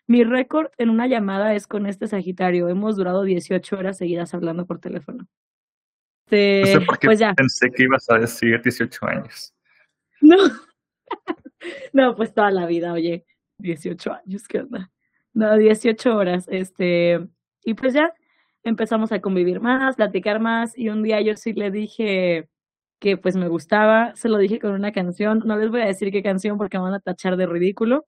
[0.07, 2.67] mi récord en una llamada es con este Sagitario.
[2.67, 5.27] Hemos durado 18 horas seguidas hablando por teléfono.
[6.29, 7.33] Este, pues ya.
[7.33, 9.53] pensé que ibas a decir 18 años.
[10.21, 10.37] No.
[11.93, 13.25] no, pues toda la vida, oye,
[13.57, 14.91] 18 años, ¿qué onda?
[15.33, 17.19] No, 18 horas, este,
[17.63, 18.13] y pues ya
[18.63, 22.49] empezamos a convivir más, platicar más, y un día yo sí le dije
[22.99, 26.11] que pues me gustaba, se lo dije con una canción, no les voy a decir
[26.11, 28.05] qué canción porque me van a tachar de ridículo,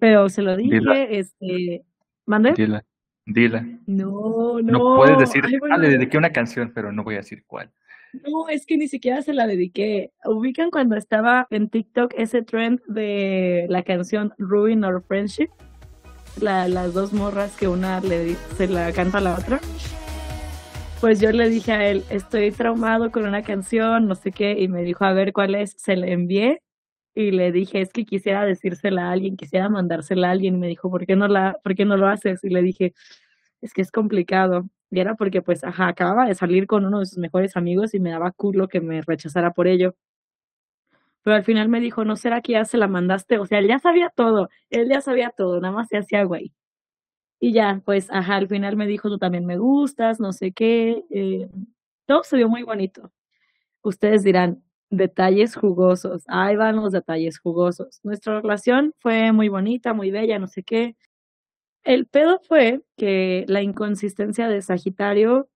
[0.00, 1.84] pero se lo dije, este,
[2.26, 2.54] ¿mandé?
[3.26, 3.64] Dila.
[3.86, 4.62] No, no.
[4.62, 7.70] No puedes decir, ah, le dediqué una canción, pero no voy a decir cuál.
[8.12, 10.10] No, es que ni siquiera se la dediqué.
[10.24, 15.48] Ubican cuando estaba en TikTok ese trend de la canción Ruin Our Friendship.
[16.40, 19.60] La, las dos morras que una le, se la canta a la otra.
[21.00, 24.68] Pues yo le dije a él, estoy traumado con una canción, no sé qué, y
[24.68, 25.74] me dijo, a ver cuál es.
[25.78, 26.62] Se la envié
[27.14, 30.68] y le dije, es que quisiera decírsela a alguien, quisiera mandársela a alguien, y me
[30.68, 32.44] dijo, ¿por qué no, la, ¿por qué no lo haces?
[32.44, 32.94] Y le dije,
[33.62, 34.68] es que es complicado.
[34.90, 38.00] Y era porque, pues, ajá, acababa de salir con uno de sus mejores amigos y
[38.00, 39.94] me daba culo que me rechazara por ello.
[41.22, 43.38] Pero al final me dijo, ¿no será que ya se la mandaste?
[43.38, 46.52] O sea, él ya sabía todo, él ya sabía todo, nada más se hacía güey.
[47.40, 51.04] Y ya, pues, ajá, al final me dijo, tú también me gustas, no sé qué.
[51.10, 51.48] Eh,
[52.06, 53.12] todo se vio muy bonito.
[53.82, 56.24] Ustedes dirán, detalles jugosos.
[56.28, 58.00] Ahí van los detalles jugosos.
[58.02, 60.96] Nuestra relación fue muy bonita, muy bella, no sé qué.
[61.84, 65.48] El pedo fue que la inconsistencia de Sagitario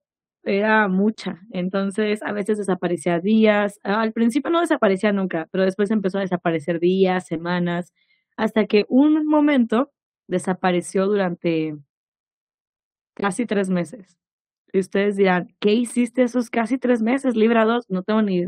[0.44, 6.18] era mucha, entonces a veces desaparecía días, al principio no desaparecía nunca, pero después empezó
[6.18, 7.92] a desaparecer días, semanas,
[8.37, 9.92] hasta que un momento
[10.29, 11.77] desapareció durante
[13.14, 14.18] casi tres meses.
[14.74, 17.88] Y ustedes dirán, ¿qué hiciste esos casi tres meses, Libra 2?
[17.90, 18.42] No tengo ni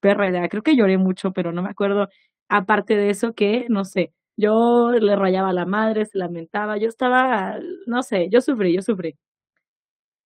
[0.00, 0.48] perra idea.
[0.48, 2.08] Creo que lloré mucho, pero no me acuerdo.
[2.48, 6.78] Aparte de eso, que, no sé, yo le rayaba a la madre, se lamentaba.
[6.78, 9.14] Yo estaba, no sé, yo sufrí, yo sufrí.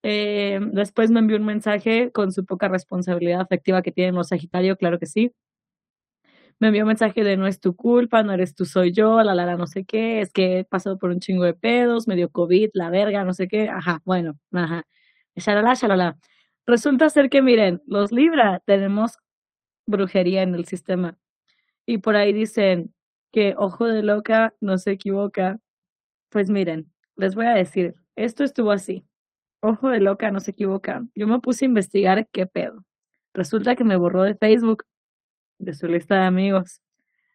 [0.05, 4.77] Eh, después me envió un mensaje con su poca responsabilidad afectiva que tienen los Sagitarios,
[4.79, 5.33] claro que sí.
[6.61, 9.35] Me envió un mensaje de no es tu culpa, no eres tú, soy yo, la
[9.35, 12.31] la no sé qué, es que he pasado por un chingo de pedos, me dio
[12.31, 14.85] COVID, la verga, no sé qué, ajá, bueno, ajá.
[15.37, 16.19] Shalala, shalala.
[16.67, 19.19] Resulta ser que, miren, los Libra tenemos
[19.87, 21.19] brujería en el sistema.
[21.87, 22.95] Y por ahí dicen
[23.33, 25.59] que ojo de loca no se equivoca.
[26.29, 29.07] Pues miren, les voy a decir, esto estuvo así.
[29.61, 31.05] Ojo de loca no se equivoca.
[31.15, 32.85] Yo me puse a investigar qué pedo.
[33.35, 34.85] Resulta que me borró de Facebook,
[35.59, 36.83] de su lista de amigos.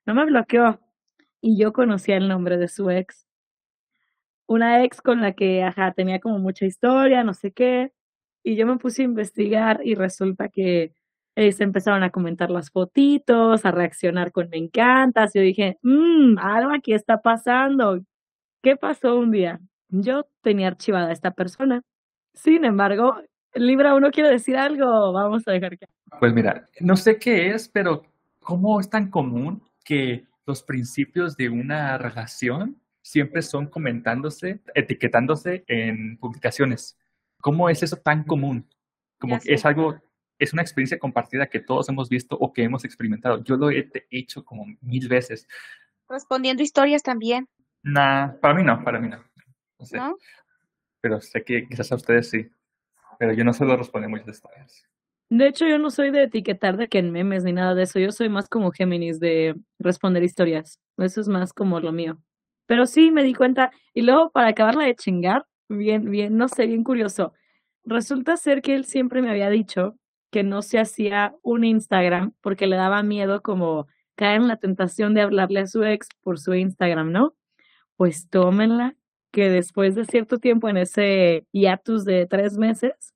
[0.06, 0.80] No me bloqueó.
[1.42, 3.27] Y yo conocía el nombre de su ex
[4.48, 7.92] una ex con la que, tenía como mucha historia, no sé qué,
[8.44, 10.94] y yo me puse a investigar y resulta que
[11.36, 16.38] eh, se empezaron a comentar las fotitos, a reaccionar con me encantas, yo dije, mmm,
[16.40, 18.00] algo aquí está pasando.
[18.64, 19.60] ¿Qué pasó un día?
[19.90, 21.84] Yo tenía archivada a esta persona,
[22.38, 23.22] sin embargo,
[23.56, 25.88] Libra uno quiere decir algo, vamos a dejar que.
[26.20, 28.04] Pues mira, no sé qué es, pero
[28.40, 36.18] ¿cómo es tan común que los principios de una relación siempre son comentándose, etiquetándose en
[36.18, 36.98] publicaciones?
[37.40, 38.68] ¿Cómo es eso tan común?
[39.18, 39.98] Como que es algo,
[40.38, 43.42] es una experiencia compartida que todos hemos visto o que hemos experimentado.
[43.44, 45.48] Yo lo he hecho como mil veces.
[46.10, 47.48] Respondiendo historias también.
[47.82, 49.24] Nah, para mí no, para mí no.
[49.80, 50.00] No sé.
[51.00, 52.50] Pero sé que quizás a ustedes sí.
[53.20, 54.86] Pero yo no suelo responder muchas historias.
[55.30, 58.00] De hecho, yo no soy de etiquetar de que en memes ni nada de eso.
[58.00, 60.80] Yo soy más como Géminis de responder historias.
[60.98, 62.22] Eso es más como lo mío.
[62.68, 63.72] Pero sí me di cuenta.
[63.94, 67.34] Y luego, para acabarla de chingar, bien, bien, no sé, bien curioso.
[67.86, 69.96] Resulta ser que él siempre me había dicho
[70.32, 75.14] que no se hacía un Instagram porque le daba miedo como caer en la tentación
[75.14, 77.36] de hablarle a su ex por su Instagram, ¿no?
[77.96, 78.96] Pues tómenla,
[79.32, 83.14] que después de cierto tiempo en ese hiatus de tres meses,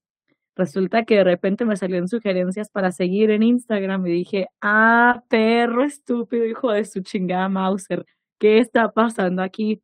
[0.56, 5.24] resulta que de repente me salió en sugerencias para seguir en Instagram y dije, ah,
[5.30, 8.06] perro estúpido, hijo de su chingada Mauser,
[8.42, 9.84] ¿qué está pasando aquí?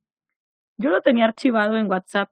[0.78, 2.32] Yo lo tenía archivado en WhatsApp,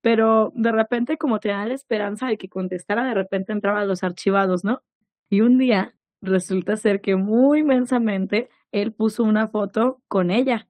[0.00, 4.02] pero de repente como tenía la esperanza de que contestara, de repente entraba a los
[4.02, 4.82] archivados, ¿no?
[5.28, 10.68] Y un día resulta ser que muy inmensamente él puso una foto con ella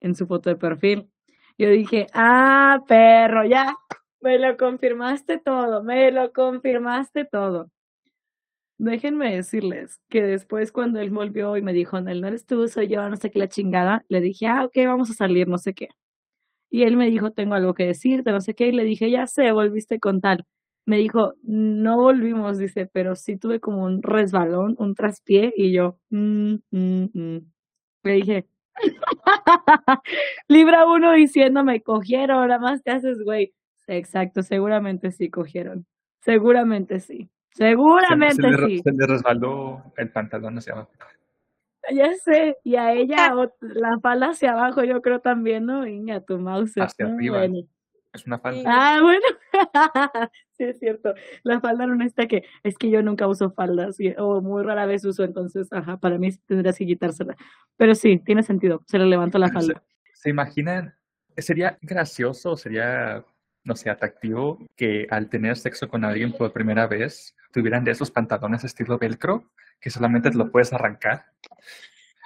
[0.00, 1.10] en su foto de perfil.
[1.58, 3.74] Yo dije, ah, perro, ya,
[4.20, 7.70] me lo confirmaste todo, me lo confirmaste todo.
[8.82, 12.88] Déjenme decirles que después cuando él volvió y me dijo, no, no eres tú, soy
[12.88, 15.74] yo, no sé qué la chingada, le dije, ah, ok, vamos a salir, no sé
[15.74, 15.88] qué.
[16.70, 19.26] Y él me dijo, tengo algo que decirte, no sé qué, y le dije, ya
[19.26, 20.46] sé, volviste con tal.
[20.86, 25.98] Me dijo, no volvimos, dice, pero sí tuve como un resbalón, un traspié, y yo,
[26.10, 27.52] mm, mm, mm".
[28.04, 28.46] Le dije,
[30.48, 33.54] Libra uno diciéndome, cogieron, ahora más te haces, güey.
[33.88, 35.86] Exacto, seguramente sí cogieron.
[36.22, 37.30] Seguramente sí.
[37.52, 38.78] Seguramente sí.
[38.78, 40.90] Se le resbaló el pantalón hacia abajo.
[41.92, 45.80] Ya sé, y a ella la falda hacia abajo, yo creo también, ¿no?
[45.80, 46.74] Venga, tu mouse.
[46.76, 47.44] Hacia arriba.
[48.12, 48.62] Es una falda.
[48.66, 49.24] Ah, bueno.
[50.52, 51.14] sí, es cierto.
[51.42, 55.04] La falda no está que es que yo nunca uso faldas o muy rara vez
[55.04, 57.36] uso, entonces, ajá, para mí tendrías que quitársela.
[57.76, 58.82] Pero sí, tiene sentido.
[58.86, 59.82] Se le levantó la falda.
[60.12, 60.94] ¿Se, ¿Se imaginan?
[61.36, 63.24] Sería gracioso, sería,
[63.64, 68.10] no sé, atractivo que al tener sexo con alguien por primera vez tuvieran de esos
[68.10, 71.26] pantalones estilo velcro que solamente te lo puedes arrancar.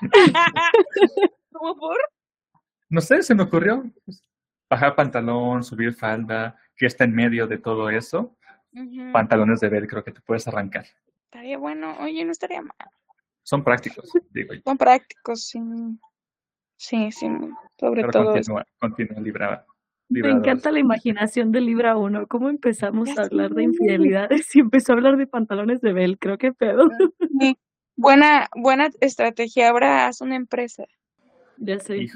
[1.53, 1.97] ¿Cómo por?
[2.89, 3.85] No sé, se me ocurrió
[4.69, 8.37] bajar pantalón, subir falda, que está en medio de todo eso,
[9.13, 10.87] pantalones de velcro que te puedes arrancar.
[11.25, 12.77] Estaría bueno, oye, no estaría mal.
[13.43, 14.61] Son prácticos, digo yo.
[14.65, 15.61] Son prácticos, sí.
[16.77, 17.29] Sí, sí,
[17.79, 18.33] sobre todo.
[18.33, 19.65] Continúa, continúa,
[20.15, 20.33] Libra.
[20.33, 22.29] Me encanta la imaginación de Libra 1.
[22.29, 26.39] ¿Cómo empezamos a hablar de infidelidades y empezó a hablar de pantalones de velcro?
[26.39, 26.89] ¿Qué pedo?
[27.97, 29.71] Buena, buena estrategia.
[29.71, 30.85] Ahora haz una empresa.
[31.57, 32.07] Ya sé.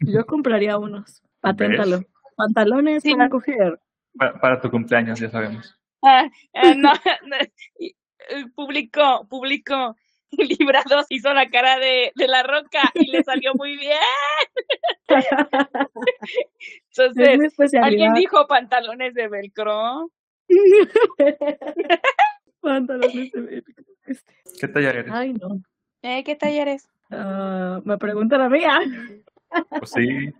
[0.00, 1.22] Yo compraría unos.
[1.40, 2.02] Paténtalo.
[2.36, 3.80] Pantalones para coger.
[4.18, 5.78] Para, tu cumpleaños, ya sabemos.
[6.02, 6.92] Ah, ah no,
[7.80, 7.94] eh,
[8.54, 9.96] publicó, publicó.
[10.58, 13.98] Libra 2 hizo la cara de, de la roca y le salió muy bien.
[16.90, 20.10] Entonces, ¿alguien dijo pantalones de velcro?
[22.60, 23.84] pantalones de velcro.
[24.06, 24.32] Este.
[24.60, 25.12] ¿Qué taller eres?
[25.12, 25.60] Ay, no.
[26.02, 26.88] ¿Eh, ¿Qué taller eres?
[27.10, 28.80] Uh, me pregunta la mía.
[29.78, 30.32] Pues sí.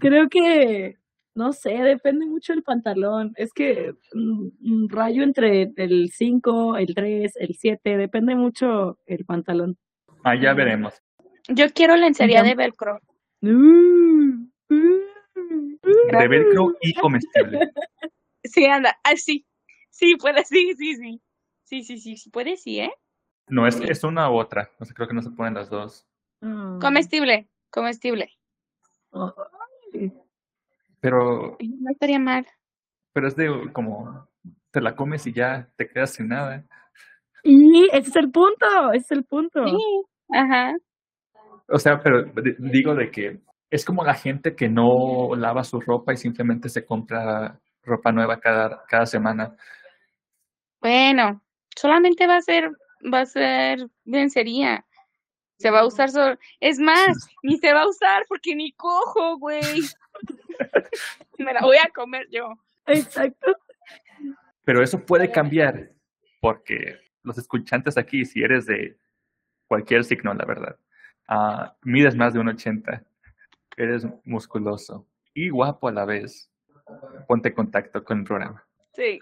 [0.00, 0.96] Creo que,
[1.34, 3.32] no sé, depende mucho del pantalón.
[3.36, 9.24] Es que un mm, rayo entre el 5, el 3, el 7, depende mucho el
[9.24, 9.78] pantalón.
[10.24, 10.94] Ah, ya veremos.
[11.48, 13.00] Yo quiero lencería de velcro.
[13.42, 13.48] Uh,
[14.68, 17.70] uh, de velcro y comestible.
[18.42, 19.46] Sí, anda, ah, sí.
[19.90, 21.20] Sí, puede, sí, sí, sí.
[21.62, 22.90] Sí, sí, sí, sí, puede, sí, ¿eh?
[23.48, 24.70] No, es, es una u otra.
[24.80, 26.06] No sé, creo que no se ponen las dos.
[26.40, 26.78] Mm.
[26.80, 28.30] Comestible comestible.
[31.00, 31.56] Pero.
[31.60, 32.46] No estaría mal.
[33.12, 34.28] Pero es de como
[34.70, 36.64] te la comes y ya te quedas sin nada.
[37.42, 39.66] Y ese es el punto, ese es el punto.
[39.66, 40.74] Sí, ajá.
[41.68, 42.24] O sea, pero
[42.58, 46.84] digo de que es como la gente que no lava su ropa y simplemente se
[46.84, 49.56] compra ropa nueva cada, cada semana.
[50.80, 51.40] Bueno,
[51.76, 52.70] solamente va a ser,
[53.12, 54.84] va a ser vencería.
[55.58, 56.36] Se va a usar solo.
[56.58, 59.60] Es más, ni se va a usar porque ni cojo, güey.
[61.38, 62.54] Me la voy a comer yo.
[62.86, 63.56] Exacto.
[64.64, 65.90] Pero eso puede cambiar
[66.40, 68.96] porque los escuchantes aquí, si eres de
[69.66, 70.76] cualquier signo, la verdad,
[71.28, 73.04] uh, mides más de un 80,
[73.76, 76.50] eres musculoso y guapo a la vez,
[77.26, 78.66] ponte en contacto con el programa.
[78.92, 79.20] Sí.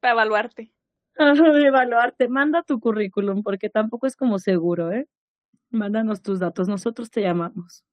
[0.00, 0.72] para evaluarte.
[1.16, 2.28] evaluarte.
[2.28, 5.08] Manda tu currículum, porque tampoco es como seguro, ¿eh?
[5.70, 7.84] Mándanos tus datos, nosotros te llamamos.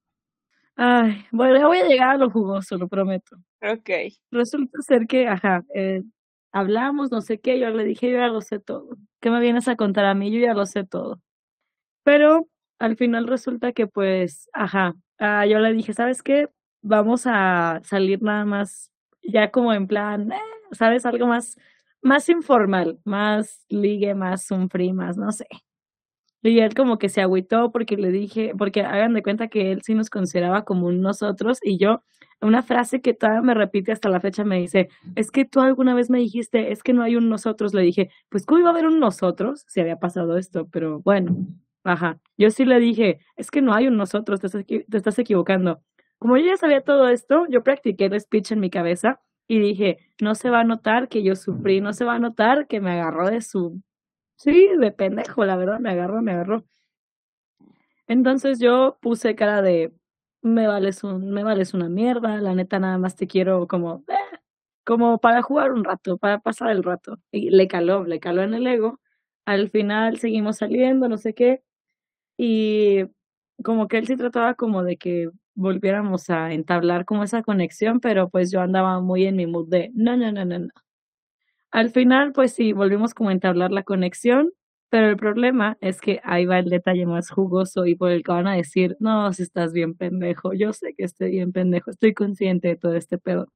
[0.78, 3.36] Ay, bueno, ya voy a llegar a lo jugoso, lo prometo.
[3.62, 3.90] Ok.
[4.30, 6.02] Resulta ser que, ajá, eh,
[6.52, 8.96] hablamos, no sé qué, yo le dije, yo ya lo sé todo.
[9.20, 10.30] ¿Qué me vienes a contar a mí?
[10.30, 11.20] Yo ya lo sé todo.
[12.04, 12.48] Pero
[12.80, 16.48] al final resulta que, pues, ajá, ah, yo le dije, ¿sabes qué?
[16.82, 20.38] Vamos a salir nada más, ya como en plan, eh,
[20.72, 21.06] ¿sabes?
[21.06, 21.56] Algo más,
[22.02, 25.46] más informal, más ligue, más un free, más, no sé.
[26.46, 29.82] Y él como que se agüitó porque le dije, porque hagan de cuenta que él
[29.82, 32.02] sí nos consideraba como nosotros y yo,
[32.40, 35.94] una frase que todavía me repite hasta la fecha me dice, es que tú alguna
[35.94, 38.72] vez me dijiste, es que no hay un nosotros, le dije, pues ¿cómo iba a
[38.72, 40.68] haber un nosotros si había pasado esto?
[40.70, 41.36] Pero bueno,
[41.84, 45.18] ajá, yo sí le dije, es que no hay un nosotros, te estás, te estás
[45.18, 45.80] equivocando.
[46.18, 49.98] Como yo ya sabía todo esto, yo practiqué el speech en mi cabeza y dije,
[50.20, 52.92] no se va a notar que yo sufrí, no se va a notar que me
[52.92, 53.82] agarró de su
[54.36, 56.64] Sí, de pendejo, la verdad, me agarró, me agarró.
[58.08, 59.92] Entonces yo puse cara de,
[60.42, 64.14] me vales, un, me vales una mierda, la neta nada más te quiero como, eh,
[64.84, 67.18] como para jugar un rato, para pasar el rato.
[67.32, 69.00] Y le caló, le caló en el ego.
[69.46, 71.62] Al final seguimos saliendo, no sé qué.
[72.38, 73.04] Y
[73.64, 78.30] como que él sí trataba como de que volviéramos a entablar como esa conexión, pero
[78.30, 80.68] pues yo andaba muy en mi mood de, no, no, no, no, no.
[81.72, 84.52] Al final, pues sí, volvimos como a entablar la conexión,
[84.88, 88.32] pero el problema es que ahí va el detalle más jugoso y por el que
[88.32, 92.14] van a decir, no, si estás bien pendejo, yo sé que estoy bien pendejo, estoy
[92.14, 93.48] consciente de todo este pedo.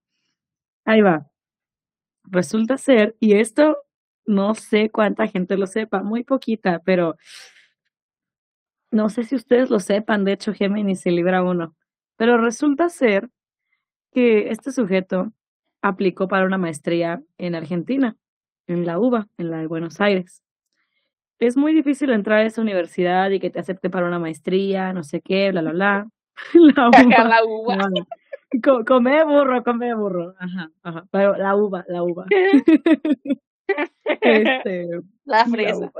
[0.84, 1.30] Ahí va.
[2.24, 3.78] Resulta ser, y esto
[4.26, 7.16] no sé cuánta gente lo sepa, muy poquita, pero
[8.92, 11.76] no sé si ustedes lo sepan, de hecho Géminis se libra uno,
[12.16, 13.30] pero resulta ser
[14.12, 15.32] que este sujeto
[15.82, 18.16] aplicó para una maestría en Argentina,
[18.66, 20.42] en la UBA, en la de Buenos Aires.
[21.38, 25.02] Es muy difícil entrar a esa universidad y que te acepte para una maestría, no
[25.02, 26.08] sé qué, bla, bla, bla.
[26.54, 27.76] la uva.
[28.52, 30.34] La come burro, come burro.
[30.38, 31.06] Ajá, ajá.
[31.10, 32.26] Pero la uva, la uva.
[34.20, 34.88] este,
[35.24, 35.92] la fresa.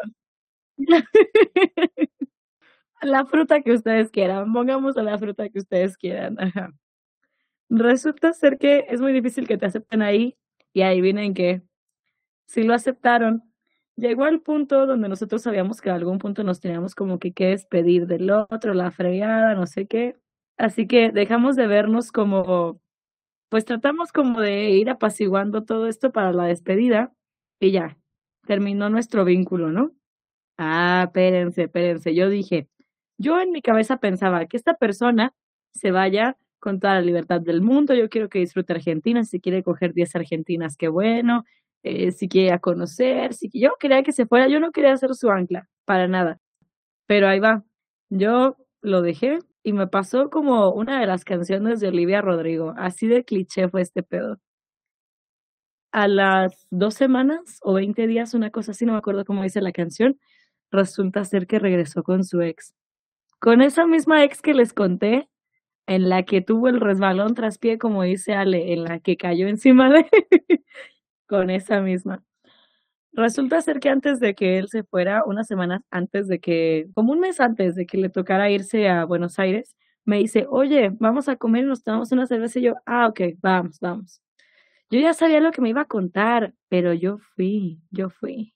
[3.03, 4.53] La, fruta que ustedes quieran.
[4.53, 6.37] Pongamos a la fruta que ustedes quieran.
[6.41, 6.73] Ajá.
[7.71, 10.37] Resulta ser que es muy difícil que te acepten ahí
[10.73, 11.63] y ahí vienen que
[12.47, 13.45] si lo aceptaron,
[13.97, 17.47] llegó al punto donde nosotros sabíamos que a algún punto nos teníamos como que que
[17.47, 20.17] despedir del otro, la fregada, no sé qué.
[20.59, 22.81] Así que dejamos de vernos como,
[23.51, 27.15] pues tratamos como de ir apaciguando todo esto para la despedida
[27.61, 27.99] y ya,
[28.47, 29.93] terminó nuestro vínculo, ¿no?
[30.59, 32.15] Ah, espérense, espérense.
[32.15, 32.69] Yo dije,
[33.19, 35.35] yo en mi cabeza pensaba que esta persona
[35.73, 37.95] se vaya con toda la libertad del mundo.
[37.95, 39.25] Yo quiero que disfrute Argentina.
[39.25, 41.45] Si quiere coger 10 argentinas, qué bueno.
[41.83, 45.31] Eh, si quiere conocer, si yo quería que se fuera, yo no quería ser su
[45.31, 46.39] ancla, para nada.
[47.07, 47.65] Pero ahí va.
[48.11, 52.75] Yo lo dejé y me pasó como una de las canciones de Olivia Rodrigo.
[52.77, 54.39] Así de cliché fue este pedo.
[55.93, 59.61] A las dos semanas o 20 días, una cosa así, no me acuerdo cómo dice
[59.61, 60.21] la canción,
[60.71, 62.75] resulta ser que regresó con su ex.
[63.41, 65.29] Con esa misma ex que les conté,
[65.87, 69.49] en la que tuvo el resbalón tras pie, como dice Ale, en la que cayó
[69.49, 70.07] encima de
[71.27, 72.23] con esa misma.
[73.13, 77.13] Resulta ser que antes de que él se fuera, unas semanas antes de que, como
[77.13, 81.29] un mes antes de que le tocara irse a Buenos Aires, me dice, oye, vamos
[81.29, 84.23] a comer y nos tomamos una cerveza y yo, ah, ok, vamos, vamos.
[84.91, 88.55] Yo ya sabía lo que me iba a contar, pero yo fui, yo fui.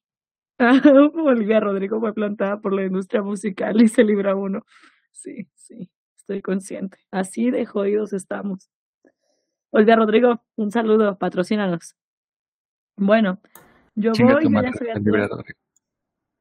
[1.14, 4.64] Olivia Rodrigo fue plantada por la industria musical y se libra uno.
[5.12, 5.91] Sí, sí
[6.25, 6.99] estoy consciente.
[7.11, 8.70] Así de jodidos estamos.
[9.70, 11.97] Olvia Rodrigo, un saludo, patrocínanos.
[12.97, 13.41] Bueno,
[13.95, 14.45] yo voy.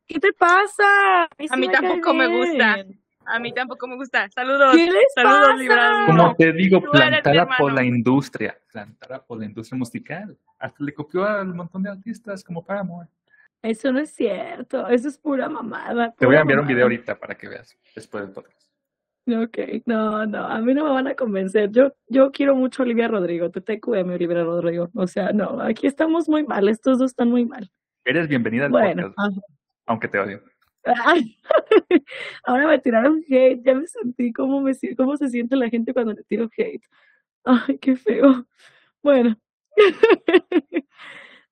[0.08, 1.24] ¿Qué te pasa?
[1.50, 2.86] A mí tampoco me gusta.
[3.26, 4.30] A mí tampoco me gusta.
[4.30, 4.76] Saludos.
[4.76, 6.06] ¿Qué les Saludos, pasa?
[6.06, 8.58] Como te digo, plantada por la industria.
[8.72, 10.38] Plantada por la industria musical.
[10.60, 13.10] Hasta le copió a un montón de artistas como Paramore.
[13.62, 14.88] Eso no es cierto.
[14.88, 16.14] Eso es pura mamada.
[16.18, 18.73] te voy a enviar un video ahorita para que veas después del podcast.
[19.26, 21.72] Ok, no, no, a mí no me van a convencer.
[21.72, 24.90] Yo, yo quiero mucho a Olivia Rodrigo, TTQM Olivia Rodrigo.
[24.96, 27.72] O sea, no, aquí estamos muy mal, estos dos están muy mal.
[28.04, 29.38] Eres bienvenida al bueno, podcast,
[29.86, 30.42] aunque te odio.
[32.44, 36.12] ahora me tiraron hate, ya me sentí cómo, me, cómo se siente la gente cuando
[36.12, 36.84] le tiro hate.
[37.46, 38.46] Ay, qué feo.
[39.02, 39.38] Bueno,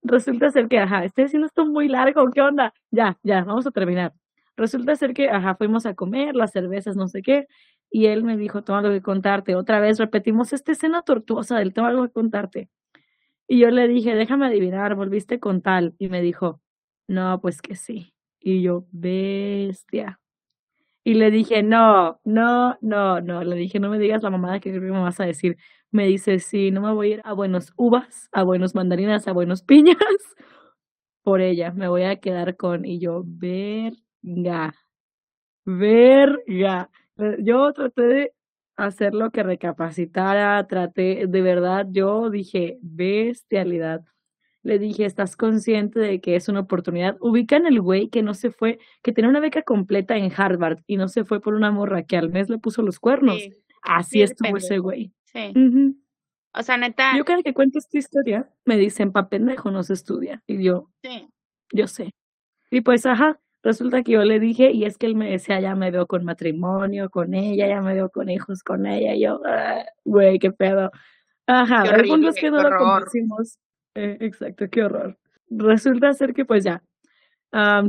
[0.04, 2.74] resulta ser que, ajá, estoy haciendo esto muy largo, ¿qué onda?
[2.90, 4.14] Ya, ya, vamos a terminar.
[4.62, 7.48] Resulta ser que, ajá, fuimos a comer, las cervezas, no sé qué,
[7.90, 9.56] y él me dijo, tengo algo que contarte.
[9.56, 12.70] Otra vez repetimos esta escena tortuosa del tengo algo que contarte.
[13.48, 15.96] Y yo le dije, déjame adivinar, volviste con tal.
[16.00, 16.62] Y me dijo,
[17.08, 18.14] no, pues que sí.
[18.40, 20.20] Y yo, bestia.
[21.04, 23.44] Y le dije, no, no, no, no.
[23.44, 25.58] Le dije, no me digas la mamada que creo que me vas a decir.
[25.92, 29.34] Me dice, sí, no me voy a ir a buenos uvas, a buenos mandarinas, a
[29.34, 29.98] buenos piñas.
[31.24, 32.86] Por ella, me voy a quedar con.
[32.86, 33.24] Y yo,
[34.22, 34.74] verga,
[35.66, 36.90] verga.
[37.40, 38.34] Yo traté de
[38.78, 44.04] hacer lo que recapacitara, traté, de verdad, yo dije, bestialidad
[44.64, 47.18] le dije, ¿estás consciente de que es una oportunidad?
[47.20, 50.98] Ubican el güey que no se fue, que tenía una beca completa en Harvard y
[50.98, 53.38] no se fue por una morra que al mes le puso los cuernos.
[53.82, 55.14] Así estuvo ese güey.
[55.24, 55.54] Sí.
[56.54, 57.18] O sea, neta.
[57.18, 60.44] Yo cada que cuento esta historia, me dicen, pa pendejo no se estudia.
[60.46, 61.28] Y yo, sí.
[61.74, 62.12] yo sé.
[62.70, 65.76] Y pues, ajá, resulta que yo le dije, y es que él me decía, ya
[65.76, 69.14] me veo con matrimonio con ella, ya me veo con hijos con ella.
[69.14, 70.92] Y yo, ah, güey, qué pedo.
[71.48, 73.60] Ajá, el punto es que no lo conocimos.
[73.96, 75.18] Eh, exacto, qué horror.
[75.50, 76.82] Resulta ser que pues ya,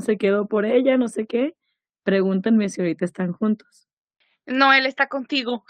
[0.01, 1.55] se quedó por ella, no sé qué.
[2.03, 3.89] Pregúntenme si ahorita están juntos.
[4.47, 5.65] No, él está contigo.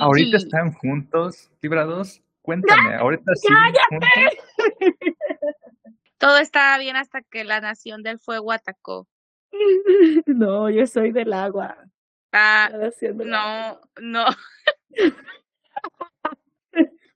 [0.00, 2.22] ¿Ahorita están juntos, librados?
[2.40, 4.08] Cuéntame, ¿ahorita siguen juntos?
[6.24, 9.06] Todo estaba bien hasta que la nación del fuego atacó.
[10.26, 11.76] No, yo soy del agua.
[12.32, 12.70] Ah,
[13.14, 14.24] no, no.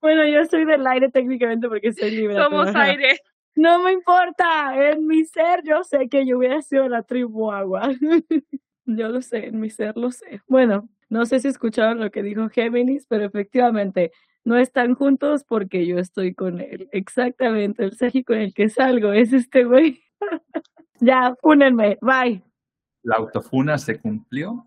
[0.00, 2.36] Bueno, yo soy del aire técnicamente porque soy libre.
[2.36, 3.18] Somos aire.
[3.56, 7.90] No me importa, en mi ser yo sé que yo hubiera sido la tribu agua.
[8.84, 10.40] yo lo sé, en mi ser lo sé.
[10.46, 14.12] Bueno, no sé si escucharon lo que dijo Géminis, pero efectivamente
[14.48, 16.88] no están juntos porque yo estoy con él.
[16.90, 20.02] Exactamente, el Sergio con el que salgo es este güey.
[21.00, 22.42] ya, fúnenme, bye.
[23.02, 24.66] La autofuna se cumplió.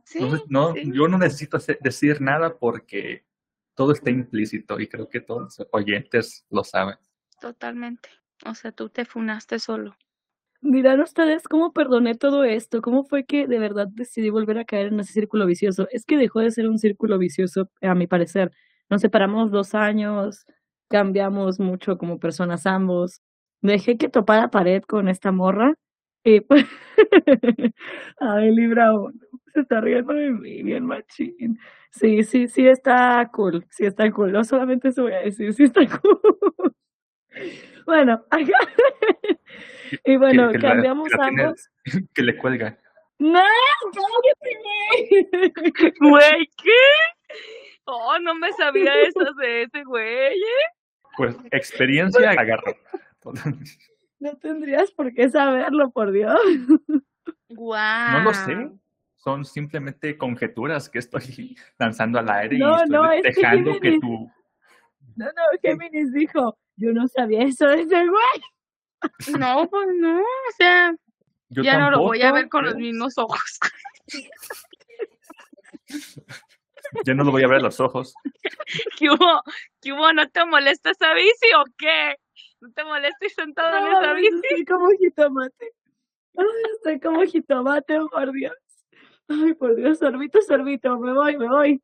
[0.49, 3.25] no, yo no necesito decir nada porque
[3.75, 6.95] todo está implícito y creo que todos los oyentes lo saben.
[7.39, 8.09] Totalmente.
[8.45, 9.95] O sea, tú te funaste solo.
[10.61, 14.87] Dirán ustedes cómo perdoné todo esto, cómo fue que de verdad decidí volver a caer
[14.87, 15.87] en ese círculo vicioso.
[15.89, 18.51] Es que dejó de ser un círculo vicioso, a mi parecer.
[18.91, 20.45] Nos separamos dos años,
[20.89, 23.21] cambiamos mucho como personas ambos.
[23.61, 25.75] Dejé que topara pared con esta morra
[26.25, 26.65] y pues,
[28.19, 28.91] ay, Libra
[29.53, 31.57] se está riendo de mí, bien machín.
[31.89, 34.33] Sí, sí, sí está cool, sí está cool.
[34.33, 36.75] No solamente eso voy a decir, sí está cool.
[37.85, 38.25] bueno,
[40.03, 41.69] y bueno, cambiamos ambos.
[42.13, 42.77] que le cuelga.
[43.19, 43.39] No,
[43.93, 45.53] cállate.
[46.01, 46.71] Güey, ¿qué?
[47.85, 50.33] Oh, no me sabía eso de ese güey.
[50.33, 50.67] ¿eh?
[51.17, 52.75] Pues experiencia agarro.
[54.19, 56.39] no tendrías por qué saberlo, por Dios.
[57.49, 58.11] Wow.
[58.13, 58.71] No lo sé
[59.23, 64.31] son simplemente conjeturas que estoy lanzando al aire y estoy dejando que, tú...
[65.15, 69.39] No, no, Géminis dijo, yo no sabía eso de ese güey.
[69.39, 70.95] No, pues no, o sea,
[71.49, 73.59] ya no lo voy a ver con los mismos ojos.
[77.05, 78.13] ya no lo voy a ver a los ojos.
[78.97, 79.41] ¿Qué hubo?
[79.81, 80.11] ¿Qué hubo?
[80.13, 82.15] ¿No te molesta esa bici o qué?
[82.61, 84.41] ¿No te molesta ir sentado en esa bici?
[84.49, 85.71] Estoy como jitomate.
[86.75, 88.53] estoy como jitomate, por Dios.
[89.27, 91.81] Ay, por Dios, sorbito, sorbito, me voy, me voy.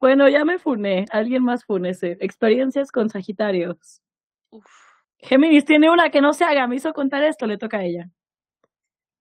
[0.00, 1.04] Bueno, ya me funé.
[1.10, 2.16] Alguien más funese.
[2.20, 4.02] Experiencias con Sagitarios.
[4.50, 4.66] Uf.
[5.18, 6.66] Géminis tiene una que no se haga.
[6.66, 8.10] Me hizo contar esto, le toca a ella.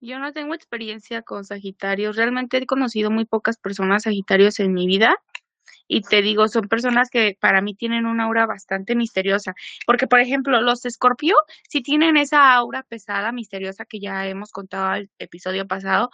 [0.01, 2.15] Yo no tengo experiencia con Sagitarios.
[2.15, 5.15] Realmente he conocido muy pocas personas Sagitarios en mi vida.
[5.87, 9.55] Y te digo, son personas que para mí tienen una aura bastante misteriosa.
[9.85, 11.35] Porque, por ejemplo, los Escorpio
[11.69, 16.11] sí tienen esa aura pesada, misteriosa que ya hemos contado el episodio pasado.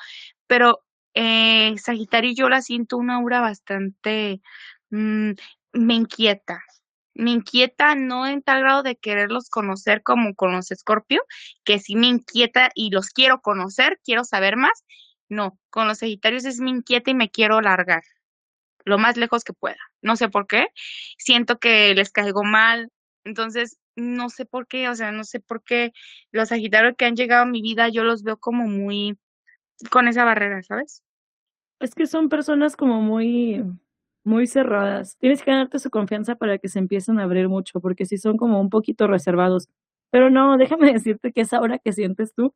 [0.48, 0.82] Pero
[1.14, 4.42] eh, Sagitario yo la siento una aura bastante,
[4.92, 5.32] mm,
[5.74, 6.62] me inquieta,
[7.16, 11.24] me inquieta no en tal grado de quererlos conocer como con los Escorpio,
[11.64, 14.86] que sí me inquieta y los quiero conocer, quiero saber más.
[15.30, 18.04] No, con los Sagitarios es me inquieta y me quiero largar
[18.86, 19.78] lo más lejos que pueda.
[20.02, 20.68] No sé por qué,
[21.18, 22.92] siento que les caigo mal,
[23.24, 25.92] entonces no sé por qué, o sea, no sé por qué
[26.32, 29.18] los Sagitarios que han llegado a mi vida yo los veo como muy
[29.90, 31.04] con esa barrera, ¿sabes?
[31.80, 33.64] Es que son personas como muy,
[34.26, 35.18] muy cerradas.
[35.20, 38.38] Tienes que ganarte su confianza para que se empiecen a abrir mucho, porque si son
[38.38, 39.70] como un poquito reservados.
[40.12, 42.54] Pero no, déjame decirte que esa hora que sientes tú,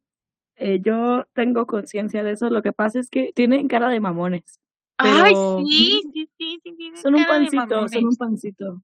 [0.55, 2.49] eh, yo tengo conciencia de eso.
[2.49, 4.59] Lo que pasa es que tienen cara de mamones.
[4.97, 5.33] Ay,
[5.65, 8.83] sí, sí, sí, sí, Son un pancito, son un pancito.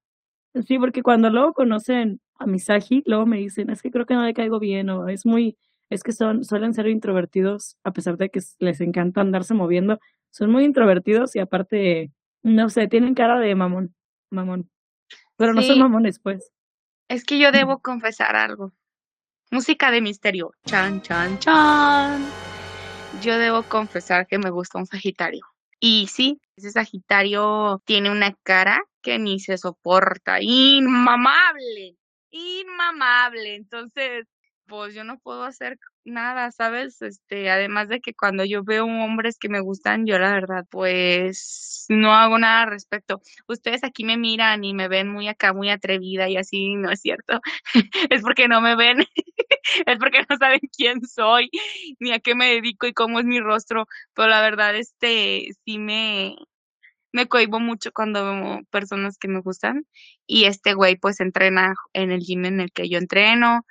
[0.65, 4.23] Sí, porque cuando luego conocen a Misagi, luego me dicen, es que creo que no
[4.23, 5.57] le caigo bien, o es muy,
[5.89, 9.99] es que son, suelen ser introvertidos, a pesar de que les encanta andarse moviendo,
[10.31, 12.13] son muy introvertidos y aparte,
[12.45, 13.95] no sé, tienen cara de mamón,
[14.29, 14.69] mamón.
[15.35, 16.51] Pero no son mamones, pues.
[17.09, 18.71] Es que yo debo confesar algo.
[19.49, 20.51] Música de misterio.
[20.65, 22.23] Chan, chan, chan.
[23.21, 25.43] Yo debo confesar que me gusta un Sagitario.
[25.79, 30.37] Y sí, ese Sagitario tiene una cara que ni se soporta.
[30.39, 31.97] Inmamable.
[32.29, 33.55] Inmamable.
[33.55, 34.27] Entonces,
[34.67, 37.01] pues yo no puedo hacer nada, ¿sabes?
[37.01, 41.85] Este, además de que cuando yo veo hombres que me gustan, yo la verdad, pues
[41.89, 43.21] no hago nada al respecto.
[43.47, 47.01] Ustedes aquí me miran y me ven muy acá, muy atrevida y así, no es
[47.01, 47.39] cierto.
[48.09, 48.99] es porque no me ven,
[49.85, 51.49] es porque no saben quién soy,
[51.99, 55.79] ni a qué me dedico y cómo es mi rostro, pero la verdad, este, sí
[55.79, 56.35] me,
[57.15, 59.87] me cohibo mucho cuando veo personas que me gustan
[60.27, 63.65] y este güey pues entrena en el gym en el que yo entreno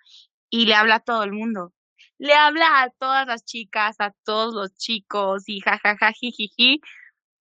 [0.55, 1.73] y le habla a todo el mundo
[2.19, 6.81] le habla a todas las chicas, a todos los chicos y jajaja, jijiji,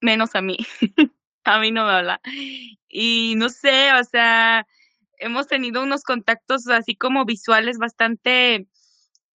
[0.02, 0.58] menos a mí.
[1.44, 2.22] a mí no me habla.
[2.90, 4.66] Y no sé, o sea,
[5.18, 8.68] hemos tenido unos contactos así como visuales bastante,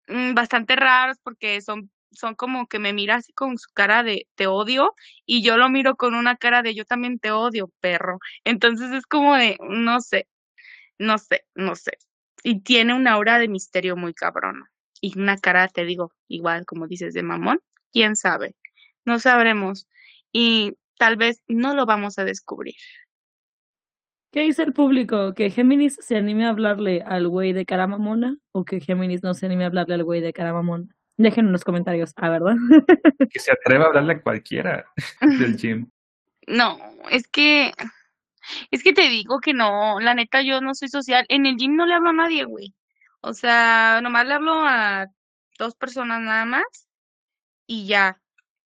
[0.08, 4.28] mm, bastante raros porque son son como que me mira así con su cara de
[4.36, 4.94] te odio
[5.26, 8.18] y yo lo miro con una cara de yo también te odio, perro.
[8.44, 10.28] Entonces es como de, no sé,
[10.98, 11.98] no sé, no sé.
[12.44, 14.70] Y tiene una aura de misterio muy cabrona
[15.00, 17.60] y una cara, te digo, igual como dices, de mamón,
[17.92, 18.54] quién sabe,
[19.04, 19.88] no sabremos
[20.30, 22.74] y tal vez no lo vamos a descubrir.
[24.30, 25.32] ¿Qué dice el público?
[25.34, 29.32] ¿Que Géminis se anime a hablarle al güey de cara mamona o que Géminis no
[29.32, 30.86] se anime a hablarle al güey de cara mamona?
[31.16, 32.56] Déjenlo en los comentarios, ¿ah, verdad?
[33.30, 34.86] que se atreva a hablarle a cualquiera
[35.20, 35.88] del gym.
[36.46, 36.78] No,
[37.10, 37.72] es que
[38.70, 41.24] es que te digo que no, la neta yo no soy social.
[41.28, 42.74] En el gym no le hablo a nadie, güey.
[43.20, 45.06] O sea, nomás le hablo a
[45.58, 46.88] dos personas nada más
[47.66, 48.20] y ya.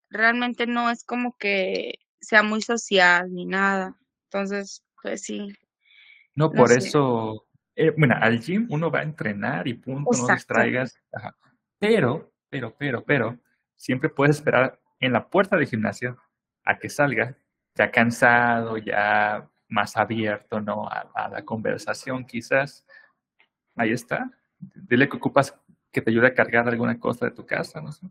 [0.09, 3.95] Realmente no es como que sea muy social ni nada.
[4.25, 5.53] Entonces, pues sí.
[6.35, 10.95] No, por eso, eh, bueno, al gym uno va a entrenar y punto, no distraigas.
[11.79, 13.39] Pero, pero, pero, pero,
[13.75, 16.17] siempre puedes esperar en la puerta del gimnasio
[16.63, 17.37] a que salga,
[17.75, 20.87] ya cansado, ya más abierto, ¿no?
[20.89, 22.85] a la conversación quizás.
[23.75, 24.31] Ahí está.
[24.59, 25.53] Dile que ocupas
[25.91, 28.07] que te ayude a cargar alguna cosa de tu casa, no sé.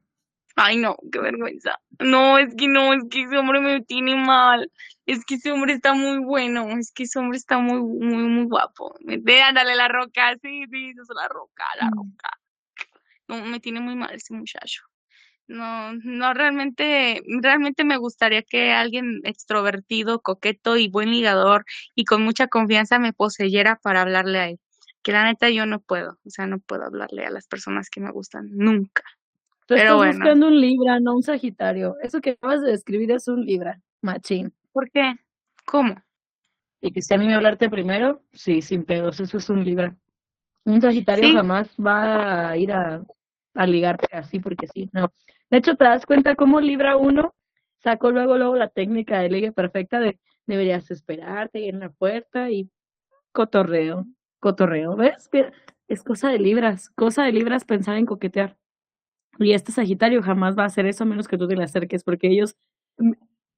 [0.58, 1.78] Ay, no, qué vergüenza.
[1.98, 4.72] No, es que no, es que ese hombre me tiene mal.
[5.04, 6.66] Es que ese hombre está muy bueno.
[6.78, 8.96] Es que ese hombre está muy, muy, muy guapo.
[9.00, 10.34] Ve, ándale la roca.
[10.40, 11.94] Sí, sí, eso es la roca, la mm.
[11.94, 12.30] roca.
[13.28, 14.82] No, me tiene muy mal ese muchacho.
[15.48, 22.22] No, no, realmente, realmente me gustaría que alguien extrovertido, coqueto y buen ligador y con
[22.22, 24.60] mucha confianza me poseyera para hablarle a él
[25.06, 28.00] que la neta yo no puedo, o sea, no puedo hablarle a las personas que
[28.00, 29.04] me gustan nunca.
[29.66, 31.94] Tú Pero estás buscando un Libra, no un Sagitario.
[32.02, 34.52] Eso que acabas de describir es un Libra, machín.
[34.72, 35.14] ¿Por qué?
[35.64, 35.94] ¿Cómo?
[36.80, 39.94] Y que si a mí me hablarte primero, sí, sin pedos, eso es un Libra.
[40.64, 43.00] Un Sagitario jamás va a ir a,
[43.54, 45.12] a ligarte así porque sí, no.
[45.50, 47.34] De hecho, te das cuenta cómo Libra uno
[47.78, 52.50] sacó luego, luego la técnica de ligue perfecta de deberías esperarte y en la puerta
[52.50, 52.70] y
[53.32, 54.06] cotorreo
[54.46, 55.28] cotorreo, ¿ves?
[55.88, 58.56] Es cosa de libras, cosa de libras pensar en coquetear.
[59.38, 62.04] Y este Sagitario jamás va a hacer eso a menos que tú te le acerques,
[62.04, 62.56] porque ellos,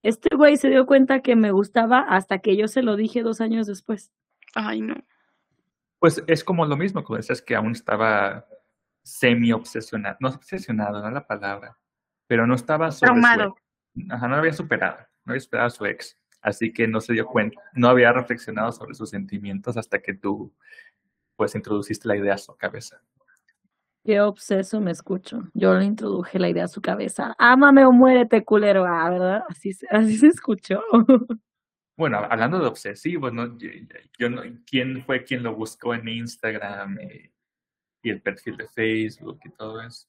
[0.02, 3.40] este güey se dio cuenta que me gustaba hasta que yo se lo dije dos
[3.40, 4.10] años después.
[4.54, 4.94] Ay, no.
[5.98, 8.46] Pues es como lo mismo, como decías que aún estaba
[9.08, 11.78] semi obsesionado, no obsesionado, no la palabra,
[12.26, 13.56] pero no estaba traumado.
[14.10, 16.16] Ajá, no había superado, no había superado a su ex.
[16.40, 20.54] Así que no se dio cuenta, no había reflexionado sobre sus sentimientos hasta que tú,
[21.36, 23.02] pues, introduciste la idea a su cabeza.
[24.04, 25.48] Qué obseso me escucho.
[25.52, 27.34] Yo le introduje la idea a su cabeza.
[27.38, 28.86] Ámame o muérete, culero.
[28.86, 29.42] Ah, ¿verdad?
[29.48, 30.82] Así, así se escuchó.
[31.98, 33.58] Bueno, hablando de obsesivos, ¿no?
[33.58, 37.28] Yo, no, ¿quién fue quien lo buscó en Instagram y,
[38.08, 40.06] y el perfil de Facebook y todo eso?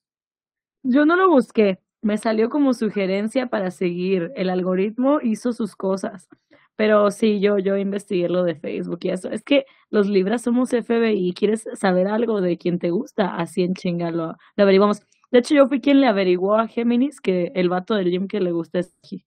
[0.83, 4.31] Yo no lo busqué me salió como sugerencia para seguir.
[4.35, 6.29] El algoritmo hizo sus cosas.
[6.75, 9.29] Pero sí, yo, yo investigué lo de Facebook y eso.
[9.29, 11.33] Es que los Libras somos FBI.
[11.33, 13.35] ¿Quieres saber algo de quien te gusta?
[13.35, 15.01] Así en chinga lo, averiguamos.
[15.31, 18.39] De hecho, yo fui quien le averiguó a Géminis que el vato del gym que
[18.39, 19.25] le gusta es Aji.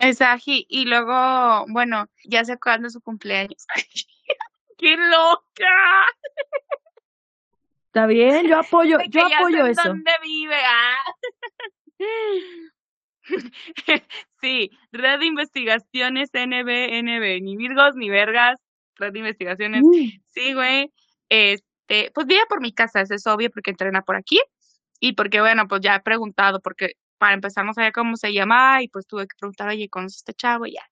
[0.00, 0.66] Es Aji.
[0.68, 3.66] Y luego, bueno, ya sé cuándo es su cumpleaños.
[4.76, 6.06] ¡Qué loca!
[7.96, 9.80] Está bien, yo apoyo, yo apoyo eso.
[9.88, 10.54] ¿Dónde vive?
[10.66, 10.96] Ah.
[14.42, 18.60] sí, Red de Investigaciones NBNB, ni Virgos ni Vergas,
[18.96, 19.82] Red de Investigaciones.
[20.26, 20.92] Sí, güey.
[21.30, 24.38] Este, pues vive por mi casa, eso es obvio porque entrena por aquí
[25.00, 28.82] y porque, bueno, pues ya he preguntado porque para empezar no sabía cómo se llamaba
[28.82, 30.66] y pues tuve que preguntar, oye, ¿conoces a este chavo?
[30.66, 30.82] Y ya,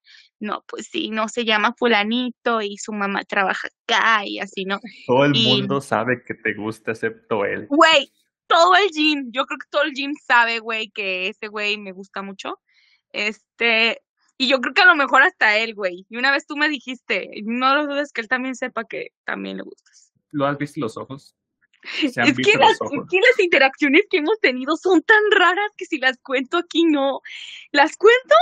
[0.45, 4.79] no, pues sí, no se llama fulanito y su mamá trabaja acá y así, ¿no?
[5.07, 7.67] Todo el mundo sabe que te gusta excepto él.
[7.69, 8.13] Güey,
[8.47, 11.93] todo el gym, yo creo que todo el gym sabe, güey, que ese güey me
[11.93, 12.61] gusta mucho.
[13.13, 14.03] Este,
[14.37, 16.07] y yo creo que a lo mejor hasta él, güey.
[16.09, 19.57] Y una vez tú me dijiste, no lo dudes que él también sepa que también
[19.57, 20.13] le gustas.
[20.31, 21.37] ¿Lo has visto los ojos?
[22.03, 26.19] es, que las, que las interacciones que hemos tenido son tan raras que si las
[26.19, 27.21] cuento aquí no.
[27.73, 28.35] ¿Las cuento?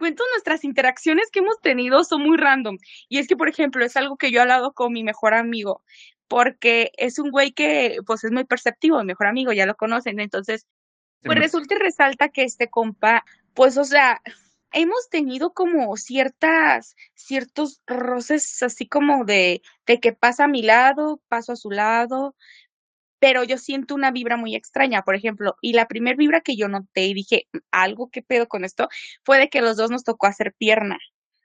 [0.00, 2.78] Cuento nuestras interacciones que hemos tenido son muy random.
[3.10, 5.82] Y es que, por ejemplo, es algo que yo he hablado con mi mejor amigo,
[6.26, 10.18] porque es un güey que, pues, es muy perceptivo, mi mejor amigo, ya lo conocen.
[10.18, 10.66] Entonces,
[11.22, 14.22] pues resulta y resalta que este compa, pues, o sea,
[14.72, 21.20] hemos tenido como ciertas, ciertos roces así como de, de que pasa a mi lado,
[21.28, 22.34] paso a su lado,
[23.20, 26.68] pero yo siento una vibra muy extraña, por ejemplo, y la primer vibra que yo
[26.68, 28.88] noté y dije, algo que pedo con esto,
[29.24, 30.98] fue de que los dos nos tocó hacer pierna.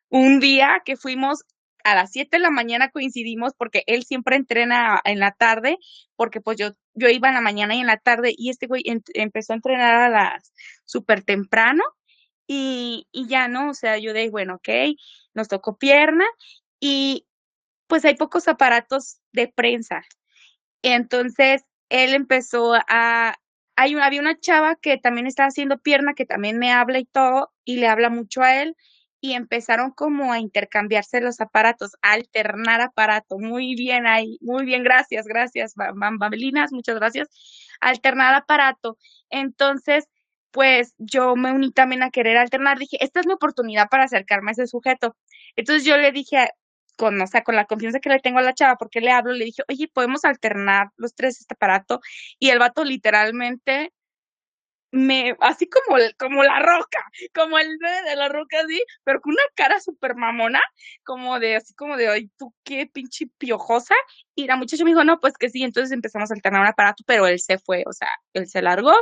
[0.10, 1.44] Un día que fuimos
[1.84, 5.78] a las 7 de la mañana coincidimos porque él siempre entrena en la tarde,
[6.16, 8.84] porque pues yo, yo iba en la mañana y en la tarde y este güey
[9.14, 10.54] empezó a entrenar a las
[10.86, 11.84] súper temprano
[12.48, 14.70] y, y ya no, o sea, yo de, bueno, ok,
[15.34, 16.26] nos tocó pierna
[16.80, 17.28] y
[17.88, 20.04] pues hay pocos aparatos de prensa.
[20.88, 23.36] Entonces, él empezó a,
[23.76, 27.52] hay había una chava que también estaba haciendo pierna, que también me habla y todo,
[27.64, 28.76] y le habla mucho a él,
[29.20, 33.40] y empezaron como a intercambiarse los aparatos, a alternar aparato.
[33.40, 37.30] Muy bien ahí, muy bien, gracias, gracias, bambalinas, muchas gracias.
[37.82, 39.00] Alternar aparato.
[39.32, 40.08] Entonces,
[40.52, 42.78] pues yo me uní también a querer alternar.
[42.78, 45.16] Dije, esta es mi oportunidad para acercarme a ese sujeto.
[45.56, 46.50] Entonces yo le dije,
[46.96, 49.34] con, o sea, con la confianza que le tengo a la chava, porque le hablo,
[49.34, 52.02] le dije, oye, podemos alternar los tres este aparato.
[52.40, 53.94] Y el vato literalmente
[54.96, 57.00] me, así como, como la roca,
[57.34, 60.62] como el de la roca así, pero con una cara súper mamona,
[61.04, 63.96] como de, así como de, ay, tú qué pinche piojosa.
[64.36, 67.04] Y la muchacha me dijo, no, pues que sí, entonces empezamos a alternar un aparato,
[67.06, 68.94] pero él se fue, o sea, él se largó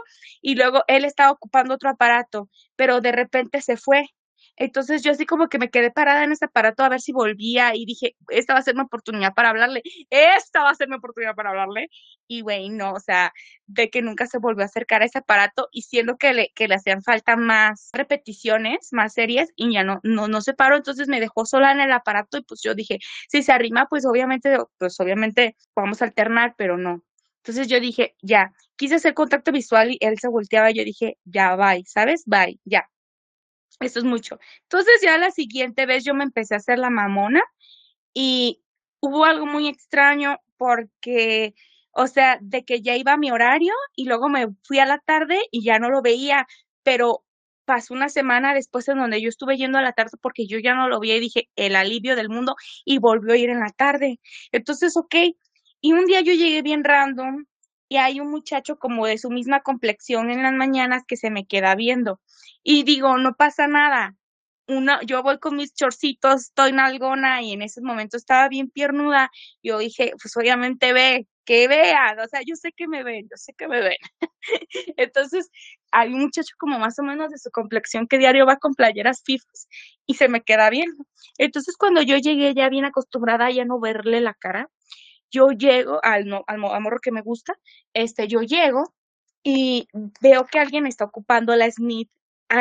[0.42, 4.10] y luego él estaba ocupando otro aparato, pero de repente se fue
[4.56, 7.76] entonces yo así como que me quedé parada en ese aparato a ver si volvía
[7.76, 10.96] y dije, esta va a ser mi oportunidad para hablarle, esta va a ser mi
[10.96, 11.90] oportunidad para hablarle.
[12.28, 13.34] Y güey, no, o sea,
[13.68, 16.68] de que nunca se volvió a acercar a ese aparato y siendo que le, que
[16.68, 21.08] le hacían falta más repeticiones, más series y ya no, no, no se paró, entonces
[21.08, 23.00] me dejó sola en el aparato y pues yo dije,
[23.30, 27.04] si se arrima, pues obviamente, pues obviamente vamos a alternar, pero no.
[27.44, 31.18] Entonces yo dije, ya, quise hacer contacto visual y él se volteaba y yo dije,
[31.26, 32.24] ya, bye, ¿sabes?
[32.26, 32.93] Bye, ya.
[33.80, 34.40] Eso es mucho.
[34.64, 37.42] Entonces ya la siguiente vez yo me empecé a hacer la mamona
[38.14, 38.62] y
[39.02, 41.54] hubo algo muy extraño porque,
[41.92, 45.00] o sea, de que ya iba a mi horario y luego me fui a la
[45.00, 46.48] tarde y ya no lo veía,
[46.84, 47.24] pero
[47.66, 50.76] pasó una semana después en donde yo estuve yendo a la tarde porque yo ya
[50.76, 52.56] no lo veía y dije, el alivio del mundo
[52.86, 54.20] y volvió a ir en la tarde.
[54.52, 55.16] Entonces, ok.
[55.82, 57.46] Y un día yo llegué bien random
[57.94, 61.46] y hay un muchacho como de su misma complexión en las mañanas que se me
[61.46, 62.20] queda viendo.
[62.64, 64.16] Y digo, no pasa nada.
[64.68, 68.72] Una, yo voy con mis chorcitos, estoy en algona y en ese momento estaba bien
[68.72, 69.30] piernuda.
[69.62, 73.38] Yo dije, pues obviamente ve, que vean, o sea, yo sé que me ven, yo
[73.38, 73.98] sé que me ven.
[74.98, 75.52] Entonces,
[75.92, 79.22] hay un muchacho como más o menos de su complexión que diario va con playeras
[79.24, 79.68] fifas
[80.08, 80.90] y se me queda bien.
[81.38, 84.72] Entonces, cuando yo llegué ya bien acostumbrada a ya no verle la cara,
[85.34, 87.56] yo llego al, no, al, morro que me gusta,
[87.94, 88.94] este, yo llego
[89.44, 89.88] y
[90.22, 92.10] veo que alguien está ocupando la Smith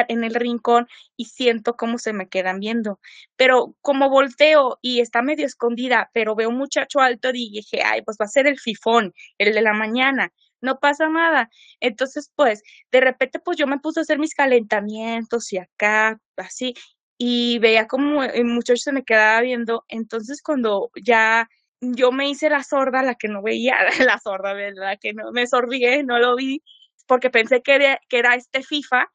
[0.08, 2.98] en el rincón y siento cómo se me quedan viendo.
[3.36, 8.02] Pero como volteo y está medio escondida, pero veo un muchacho alto y dije, ay,
[8.02, 10.32] pues va a ser el fifón, el de la mañana.
[10.62, 11.50] No pasa nada.
[11.80, 16.74] Entonces, pues, de repente, pues yo me puse a hacer mis calentamientos y acá, así,
[17.18, 19.84] y veía como el muchacho se me quedaba viendo.
[19.88, 21.48] Entonces, cuando ya
[21.82, 23.76] yo me hice la sorda, la que no veía,
[24.08, 26.62] la sorda, la que no me sorbié, no lo vi,
[27.06, 29.10] porque pensé que era, que era este FIFA.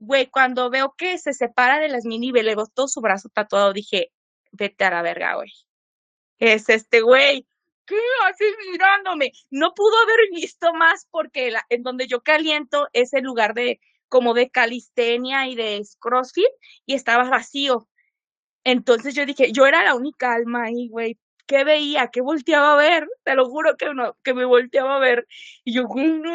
[0.00, 4.12] Güey, cuando veo que se separa de las mini le todo su brazo tatuado, dije,
[4.50, 5.50] vete a la verga, güey.
[6.38, 7.46] Es este güey.
[7.86, 9.32] ¿Qué haces mirándome?
[9.50, 14.34] No pudo haber visto más porque en donde yo caliento es el lugar de como
[14.34, 16.48] de calistenia y de crossfit
[16.86, 17.88] y estaba vacío.
[18.64, 21.18] Entonces yo dije, yo era la única alma ahí, güey,
[21.50, 22.10] ¿qué veía?
[22.12, 23.08] ¿Qué volteaba a ver?
[23.24, 25.26] Te lo juro que no, que me volteaba a ver.
[25.64, 26.32] Y yo, no,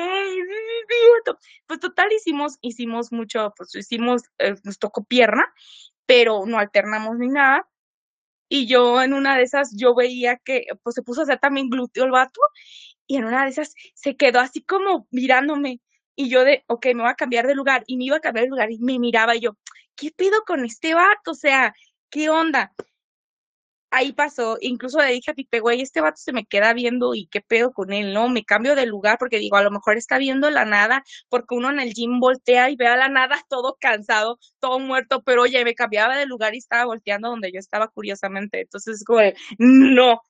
[1.67, 5.45] pues total hicimos, hicimos mucho, pues hicimos, eh, nos tocó pierna,
[6.05, 7.65] pero no alternamos ni nada.
[8.49, 11.69] Y yo en una de esas, yo veía que, pues se puso a hacer también
[11.69, 12.41] glúteo el vato,
[13.07, 15.79] y en una de esas se quedó así como mirándome.
[16.17, 17.85] Y yo de, ok, me voy a cambiar de lugar.
[17.87, 19.57] Y me iba a cambiar de lugar y me miraba y yo,
[19.95, 21.31] ¿qué pedo con este vato?
[21.31, 21.73] O sea,
[22.09, 22.73] ¿qué onda?
[23.95, 27.27] Ahí pasó, incluso le dije a Pipe, güey, este vato se me queda viendo y
[27.27, 28.27] qué pedo con él, ¿no?
[28.29, 31.69] Me cambio de lugar porque digo, a lo mejor está viendo la nada, porque uno
[31.69, 35.63] en el gym voltea y ve a la nada todo cansado, todo muerto, pero oye,
[35.63, 40.21] me cambiaba de lugar y estaba volteando donde yo estaba curiosamente, entonces, güey, no,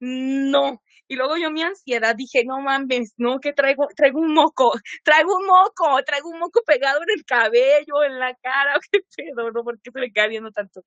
[0.00, 0.82] no.
[1.08, 4.72] Y luego yo mi ansiedad dije, no mames, no, que traigo, traigo un moco,
[5.04, 9.50] traigo un moco, traigo un moco pegado en el cabello, en la cara, qué pedo,
[9.50, 9.64] ¿no?
[9.64, 10.82] ¿Por qué se me queda viendo tanto?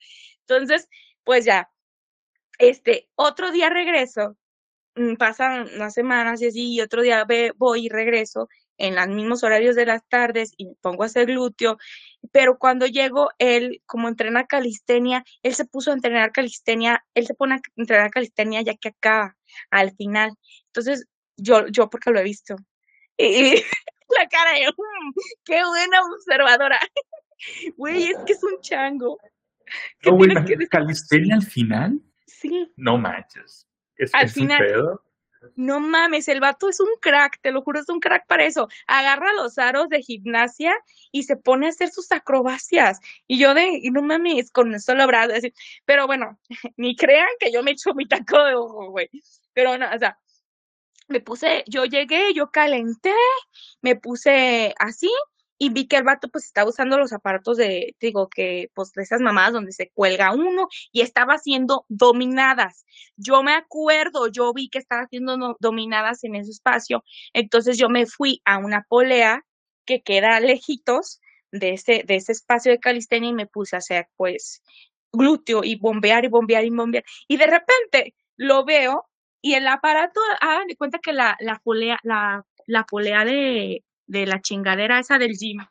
[0.48, 0.88] Entonces,
[1.24, 1.70] pues ya,
[2.60, 4.38] este, otro día regreso,
[4.96, 7.26] mm, pasan unas semanas y así, y otro día
[7.58, 11.78] voy y regreso en los mismos horarios de las tardes y pongo a hacer glúteo,
[12.32, 17.34] pero cuando llego, él, como entrena calistenia, él se puso a entrenar calistenia, él se
[17.36, 19.38] pone a entrenar calistenia ya que acaba,
[19.70, 20.34] al final.
[20.68, 21.06] Entonces,
[21.38, 22.56] yo, yo porque lo he visto.
[23.18, 23.54] Y,
[24.20, 25.14] la cara de, mm,
[25.46, 26.80] qué buena observadora.
[27.76, 29.18] Güey, es que es un chango.
[30.70, 32.00] ¿Calistenia al final?
[32.76, 33.68] No manches.
[33.96, 35.00] ¿Es, Al final,
[35.56, 38.68] No mames, el vato es un crack, te lo juro, es un crack para eso.
[38.88, 40.74] Agarra los aros de gimnasia
[41.12, 43.00] y se pone a hacer sus acrobacias.
[43.28, 45.34] Y yo de, y no mames, con solo brazo.
[45.36, 45.54] Así.
[45.86, 46.40] Pero bueno,
[46.78, 49.10] ni crean que yo me echo mi taco de ojo, güey.
[49.54, 50.18] Pero no, o sea,
[51.08, 53.14] me puse, yo llegué, yo calenté,
[53.82, 55.12] me puse así
[55.64, 59.04] y vi que el vato pues estaba usando los aparatos de, digo, que pues de
[59.04, 62.84] esas mamadas donde se cuelga uno y estaba haciendo dominadas.
[63.16, 68.06] Yo me acuerdo, yo vi que estaba haciendo dominadas en ese espacio, entonces yo me
[68.08, 69.46] fui a una polea
[69.86, 74.10] que queda lejitos de ese, de ese espacio de calistenia y me puse a hacer
[74.18, 74.62] pues
[75.14, 77.06] glúteo y bombear y bombear y bombear.
[77.30, 79.08] Y de repente lo veo
[79.42, 84.26] y el aparato, hagan de cuenta que la, la polea, la, la polea de, de
[84.26, 85.66] la chingadera esa del gym.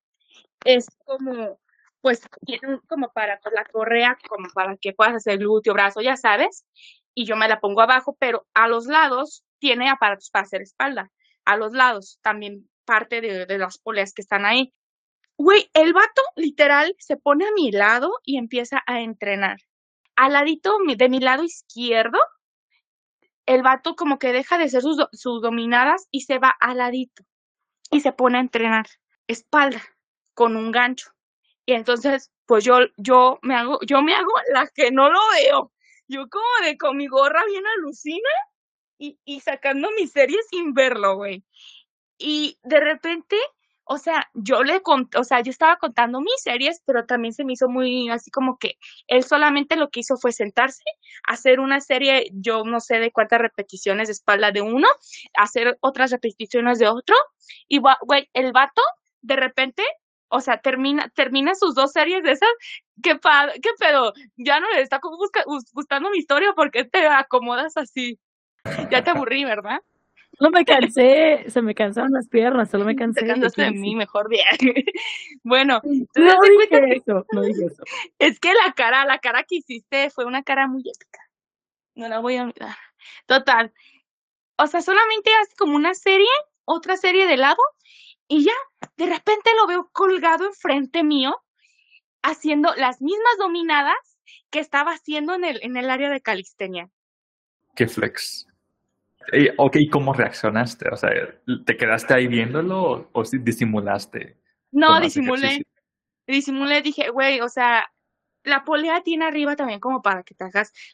[0.64, 1.58] Es como,
[2.00, 6.64] pues, tiene como para la correa, como para que puedas hacer glúteo, brazo, ya sabes,
[7.14, 11.10] y yo me la pongo abajo, pero a los lados tiene aparatos para hacer espalda.
[11.44, 14.72] A los lados también parte de, de las poleas que están ahí.
[15.36, 19.58] Güey, el vato literal se pone a mi lado y empieza a entrenar.
[20.16, 22.18] Al ladito de mi lado izquierdo,
[23.46, 27.24] el vato como que deja de hacer sus, sus dominadas y se va al ladito
[27.92, 28.86] y se pone a entrenar
[29.28, 29.80] espalda
[30.34, 31.12] con un gancho.
[31.66, 35.72] Y entonces, pues yo, yo me hago, yo me hago la que no lo veo.
[36.08, 38.30] Yo como de con mi gorra bien alucina
[38.98, 41.44] y, y sacando mi serie sin verlo, güey.
[42.18, 43.36] Y de repente
[43.84, 47.44] o sea, yo le conté, o sea, yo estaba contando mis series, pero también se
[47.44, 48.78] me hizo muy así como que
[49.08, 50.84] él solamente lo que hizo fue sentarse,
[51.24, 54.88] hacer una serie, yo no sé de cuántas repeticiones de espalda de uno,
[55.36, 57.16] hacer otras repeticiones de otro,
[57.68, 58.82] y güey, el vato,
[59.20, 59.82] de repente,
[60.28, 62.48] o sea, termina, termina sus dos series de esas,
[63.02, 63.18] qué,
[63.62, 65.00] qué pedo, ya no le está
[65.72, 68.18] gustando mi historia porque te acomodas así.
[68.90, 69.80] Ya te aburrí, ¿verdad?
[70.42, 73.20] No me cansé, se me cansaron las piernas, solo me cansé.
[73.20, 74.44] Te cansaste de mí, mejor bien.
[75.44, 77.84] bueno, no dije eso, no dije eso.
[78.18, 81.20] Es que la cara, la cara que hiciste fue una cara muy épica.
[81.94, 82.76] No la voy a olvidar.
[83.26, 83.72] Total.
[84.56, 86.26] O sea, solamente hace como una serie,
[86.64, 87.62] otra serie de lado,
[88.26, 91.40] y ya, de repente lo veo colgado enfrente mío,
[92.20, 94.18] haciendo las mismas dominadas
[94.50, 96.90] que estaba haciendo en el, en el área de calistenia.
[97.76, 98.48] Qué flex.
[99.58, 100.88] Ok, ¿cómo reaccionaste?
[100.90, 101.10] O sea,
[101.64, 104.36] ¿te quedaste ahí viéndolo o, disimulaste?
[104.70, 105.62] No, disimulé.
[106.26, 107.84] Disimulé, dije, güey, o sea,
[108.44, 110.44] la polea tiene arriba también como para que te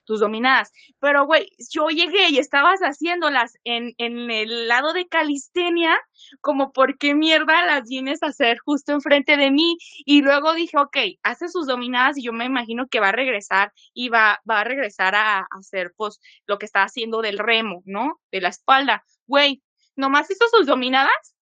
[0.05, 0.73] tus dominadas.
[1.01, 5.99] Pero, güey, yo llegué y estabas haciéndolas en, en el lado de calistenia,
[6.41, 9.79] como por qué mierda las vienes a hacer justo enfrente de mí.
[10.05, 13.73] Y luego dije, ok, hace sus dominadas y yo me imagino que va a regresar
[13.95, 18.21] y va, va a regresar a, hacer, pues, lo que está haciendo del remo, ¿no?
[18.31, 19.05] De la espalda.
[19.27, 19.63] Güey,
[19.97, 21.35] nomás hizo sus dominadas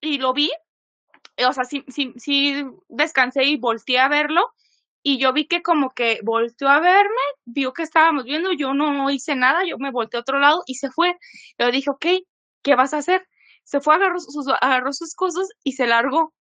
[0.00, 0.50] y lo vi.
[1.46, 4.52] O sea, sí, sí, sí descansé y volteé a verlo
[5.02, 7.10] y yo vi que como que volteó a verme,
[7.44, 10.76] vio que estábamos viendo, yo no hice nada, yo me volteé a otro lado y
[10.76, 11.16] se fue.
[11.58, 12.06] Yo dije, ok,
[12.62, 13.26] ¿qué vas a hacer?
[13.64, 16.32] Se fue, agarró sus, agarró sus cosas y se largó.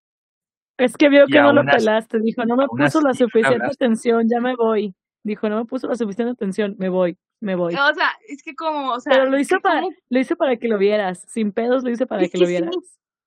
[0.78, 4.39] Es que vio que no lo pelaste, dijo, no me puso la suficiente atención, ya
[4.39, 4.95] me voy.
[5.24, 7.74] Dijo, no me puso la suficiente atención, me voy, me voy.
[7.74, 9.14] O sea, es que como, o sea.
[9.14, 12.28] Pero lo hizo, para, lo hizo para que lo vieras, sin pedos lo hice para
[12.28, 12.76] que, lo vieras.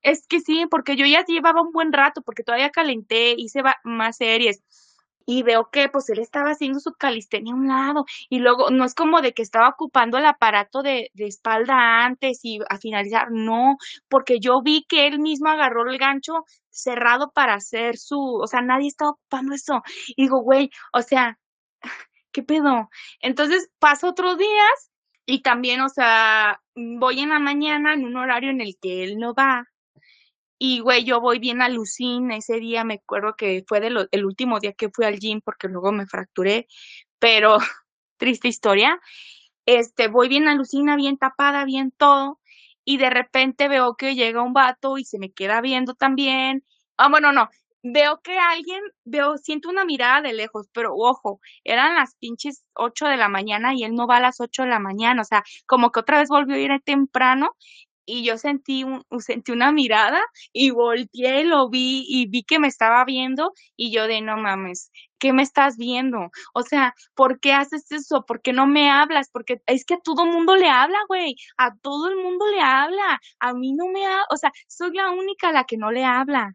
[0.01, 4.17] Es que sí, porque yo ya llevaba un buen rato, porque todavía calenté, hice más
[4.17, 4.61] series
[5.25, 8.85] y veo que pues él estaba haciendo su calistenia a un lado y luego no
[8.85, 13.27] es como de que estaba ocupando el aparato de, de espalda antes y a finalizar,
[13.31, 13.77] no,
[14.09, 18.61] porque yo vi que él mismo agarró el gancho cerrado para hacer su, o sea,
[18.61, 19.81] nadie estaba ocupando eso.
[20.15, 21.39] Y digo, güey, o sea,
[22.31, 22.89] ¿qué pedo?
[23.21, 24.91] Entonces paso otros días
[25.25, 29.17] y también, o sea, voy en la mañana en un horario en el que él
[29.17, 29.65] no va
[30.67, 32.37] y, güey, yo voy bien alucina.
[32.37, 35.67] Ese día me acuerdo que fue de el último día que fui al gym porque
[35.67, 36.67] luego me fracturé,
[37.19, 37.57] pero
[38.17, 38.99] triste historia.
[39.67, 42.39] Este, voy bien alucina, bien tapada, bien todo.
[42.83, 46.63] Y de repente veo que llega un vato y se me queda viendo también.
[46.97, 47.49] Ah, bueno, no.
[47.83, 53.05] Veo que alguien, veo, siento una mirada de lejos, pero ojo, eran las pinches ocho
[53.05, 55.43] de la mañana y él no va a las ocho de la mañana, o sea,
[55.67, 57.55] como que otra vez volvió a ir temprano
[58.05, 60.21] y yo sentí, un, sentí una mirada
[60.53, 64.91] y volteé, lo vi y vi que me estaba viendo y yo de no mames,
[65.19, 66.29] ¿qué me estás viendo?
[66.53, 68.25] O sea, ¿por qué haces eso?
[68.25, 69.29] ¿Por qué no me hablas?
[69.31, 73.19] Porque es que a todo mundo le habla, güey, a todo el mundo le habla,
[73.39, 76.03] a mí no me habla, o sea, soy la única a la que no le
[76.05, 76.53] habla.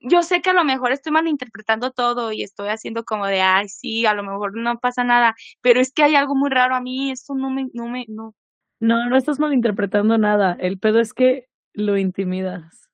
[0.00, 3.68] Yo sé que a lo mejor estoy malinterpretando todo y estoy haciendo como de, ay,
[3.68, 6.80] sí, a lo mejor no pasa nada, pero es que hay algo muy raro a
[6.80, 8.34] mí, esto no me, no me, no,
[8.82, 10.56] no, no estás malinterpretando nada.
[10.58, 12.90] El pedo es que lo intimidas.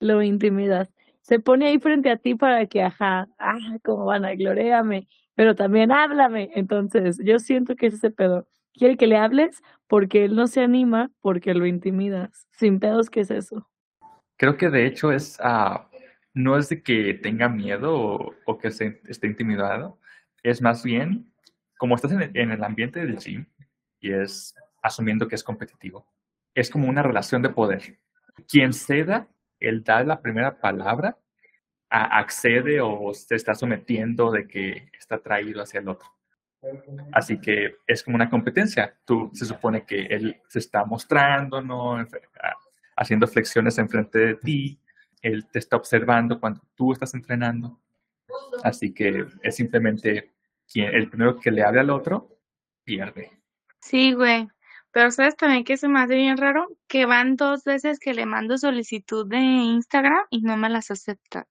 [0.00, 0.88] Lo intimidas.
[1.20, 5.54] Se pone ahí frente a ti para que, ajá, ah, como van a gloréame, pero
[5.54, 6.50] también háblame.
[6.54, 8.48] Entonces, yo siento que es ese pedo.
[8.72, 12.48] Quiere que le hables porque él no se anima porque lo intimidas.
[12.52, 13.68] Sin pedos, ¿qué es eso?
[14.38, 15.80] Creo que de hecho es, uh,
[16.32, 19.98] no es de que tenga miedo o, que se, esté intimidado,
[20.42, 21.30] es más bien,
[21.76, 23.44] como estás en el, en el ambiente del gym
[24.00, 26.06] y es asumiendo que es competitivo.
[26.54, 27.98] Es como una relación de poder.
[28.48, 29.28] Quien ceda,
[29.58, 31.18] el da la primera palabra,
[31.90, 36.08] accede o se está sometiendo de que está traído hacia el otro.
[37.12, 38.96] Así que es como una competencia.
[39.04, 41.96] Tú se supone que él se está mostrando, ¿no?
[42.96, 44.78] haciendo flexiones enfrente de ti.
[45.22, 47.80] Él te está observando cuando tú estás entrenando.
[48.62, 50.32] Así que es simplemente
[50.70, 52.38] quien, el primero que le hable al otro
[52.84, 53.30] pierde.
[53.80, 54.48] Sí, güey.
[54.92, 58.26] Pero sabes también que se me hace bien raro que van dos veces que le
[58.26, 61.46] mando solicitud de Instagram y no me las acepta.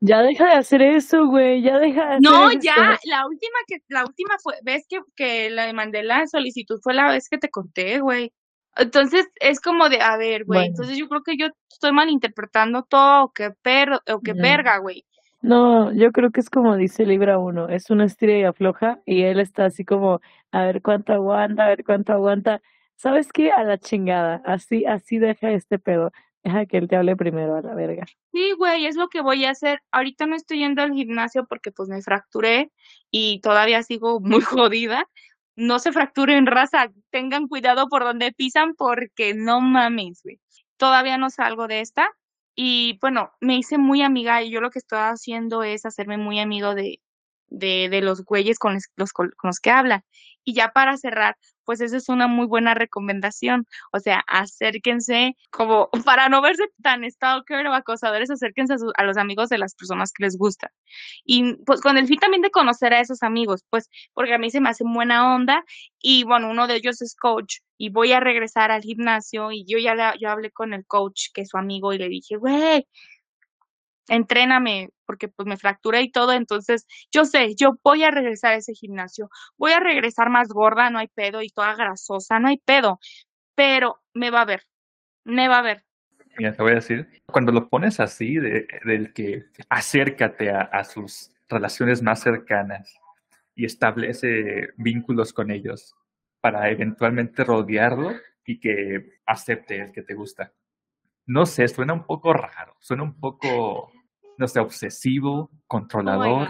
[0.00, 4.04] Ya deja de hacer eso, güey, ya deja de No, ya, la última que, la
[4.04, 8.00] última fue, ves que, que le mandé la solicitud fue la vez que te conté,
[8.00, 8.32] güey.
[8.74, 13.26] Entonces es como de, a ver, güey, entonces yo creo que yo estoy malinterpretando todo,
[13.26, 15.04] o que perro, o que verga, güey.
[15.42, 19.22] No, yo creo que es como dice Libra uno, es una estira y afloja y
[19.22, 20.20] él está así como,
[20.52, 22.62] a ver cuánto aguanta, a ver cuánto aguanta.
[23.02, 23.50] ¿Sabes qué?
[23.50, 26.12] A la chingada, así, así deja este pedo.
[26.44, 28.06] Deja que él te hable primero a la verga.
[28.30, 29.80] Sí, güey, es lo que voy a hacer.
[29.90, 32.70] Ahorita no estoy yendo al gimnasio porque pues me fracturé
[33.10, 35.08] y todavía sigo muy jodida.
[35.56, 40.38] No se fracturen raza, tengan cuidado por donde pisan porque no mames, güey.
[40.76, 42.08] Todavía no salgo de esta
[42.54, 46.38] y bueno, me hice muy amiga y yo lo que estoy haciendo es hacerme muy
[46.38, 47.00] amigo de,
[47.52, 50.02] de, de los güeyes con los, con los que hablan.
[50.44, 53.66] Y ya para cerrar, pues esa es una muy buena recomendación.
[53.92, 59.48] O sea, acérquense, como para no verse tan stalker o acosadores, acérquense a, los amigos
[59.48, 60.70] de las personas que les gustan.
[61.24, 64.50] Y pues con el fin también de conocer a esos amigos, pues porque a mí
[64.50, 65.64] se me hace buena onda
[66.00, 69.78] y bueno, uno de ellos es coach y voy a regresar al gimnasio y yo
[69.78, 72.86] ya yo hablé con el coach que es su amigo y le dije, güey,
[74.08, 78.56] entréname, porque pues me fracturé y todo, entonces yo sé, yo voy a regresar a
[78.56, 82.58] ese gimnasio, voy a regresar más gorda, no hay pedo, y toda grasosa, no hay
[82.58, 82.98] pedo,
[83.54, 84.62] pero me va a ver,
[85.24, 85.84] me va a ver.
[86.38, 90.84] Mira, te voy a decir, cuando lo pones así, de, del que acércate a, a
[90.84, 92.94] sus relaciones más cercanas
[93.54, 95.94] y establece vínculos con ellos
[96.40, 98.12] para eventualmente rodearlo
[98.46, 100.52] y que acepte el que te gusta
[101.26, 103.92] no sé, suena un poco raro, suena un poco,
[104.38, 106.48] no sé, obsesivo, controlador,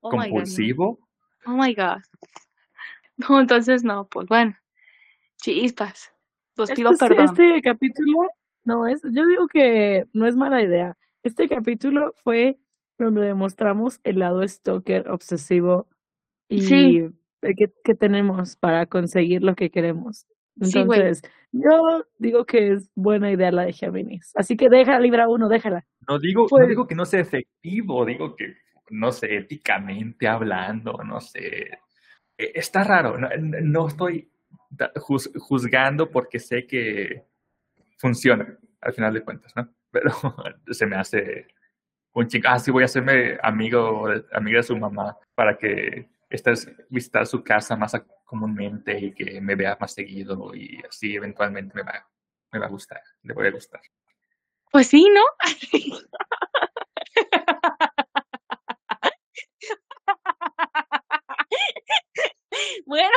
[0.00, 0.98] oh compulsivo.
[1.46, 2.02] oh my God.
[3.28, 4.54] No, entonces no, pues bueno,
[5.42, 6.12] chispas.
[6.54, 7.24] Pues pido este, perdón.
[7.24, 8.28] Este capítulo,
[8.62, 10.96] no es, yo digo que no es mala idea.
[11.24, 12.60] Este capítulo fue
[12.96, 15.88] donde demostramos el lado stalker obsesivo
[16.48, 17.10] y
[17.42, 20.26] que, que tenemos para conseguir lo que queremos.
[20.60, 24.32] Entonces, yo digo que es buena idea la de Géminis.
[24.34, 25.84] Así que deja Libra uno, déjala.
[26.06, 28.56] No digo, no pues digo que no sea efectivo, digo que,
[28.90, 31.78] no sé, éticamente hablando, no sé.
[32.36, 34.30] E, está raro, no, estoy
[35.38, 37.24] juzgando porque sé que
[37.98, 39.68] funciona, al final de cuentas, ¿no?
[39.90, 40.10] Pero
[40.70, 41.46] se me hace
[42.12, 46.70] un chico, ah, sí, voy a hacerme amigo, amiga de su mamá para que estés
[46.90, 47.94] visitar su casa más
[48.28, 52.06] comúnmente y que me vea más seguido y así eventualmente me va,
[52.52, 53.80] me va a gustar, le voy a gustar.
[54.70, 55.22] Pues sí, ¿no?
[62.84, 63.16] bueno,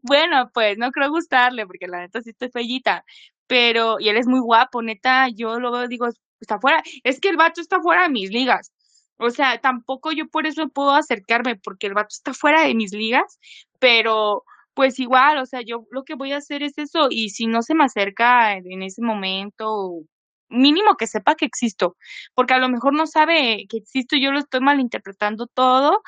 [0.00, 3.04] bueno, pues no creo gustarle porque la neta sí estoy fellita,
[3.46, 6.08] pero y él es muy guapo, neta, yo lo digo,
[6.40, 8.72] está fuera, es que el vato está fuera de mis ligas.
[9.18, 12.92] O sea, tampoco yo por eso puedo acercarme porque el vato está fuera de mis
[12.92, 13.38] ligas,
[13.78, 17.46] pero pues igual, o sea, yo lo que voy a hacer es eso y si
[17.46, 20.02] no se me acerca en ese momento,
[20.48, 21.96] mínimo que sepa que existo,
[22.34, 26.02] porque a lo mejor no sabe que existo, yo lo estoy malinterpretando todo,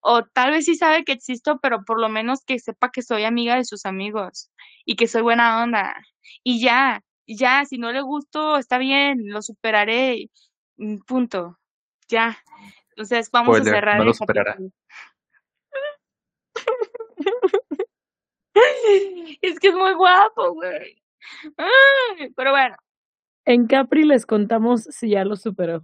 [0.00, 3.24] o tal vez sí sabe que existo, pero por lo menos que sepa que soy
[3.24, 4.50] amiga de sus amigos
[4.84, 5.96] y que soy buena onda.
[6.44, 10.30] Y ya, ya, si no le gusto, está bien, lo superaré,
[11.08, 11.58] punto,
[12.08, 12.38] ya.
[12.90, 13.98] Entonces vamos a cerrar.
[13.98, 14.56] No lo superará.
[19.42, 21.02] es que es muy guapo, güey.
[22.36, 22.76] Pero bueno.
[23.44, 25.82] En Capri les contamos si ya lo superó.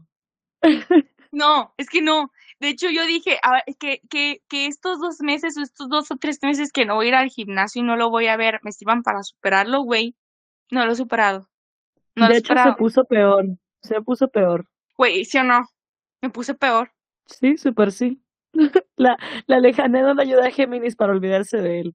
[1.35, 2.31] No, es que no.
[2.61, 3.39] De hecho, yo dije
[3.81, 7.07] que, que, que estos dos meses o estos dos o tres meses que no voy
[7.07, 10.15] a ir al gimnasio y no lo voy a ver, me sirvan para superarlo, güey.
[10.71, 11.49] No lo he superado.
[12.15, 13.47] No de hecho, se puso peor.
[13.81, 14.69] Se puso peor.
[14.97, 15.67] Güey, ¿sí o no?
[16.21, 16.93] Me puse peor.
[17.27, 18.22] Sí, súper sí.
[18.97, 21.95] la, la lejanía no ayuda a Géminis para olvidarse de él.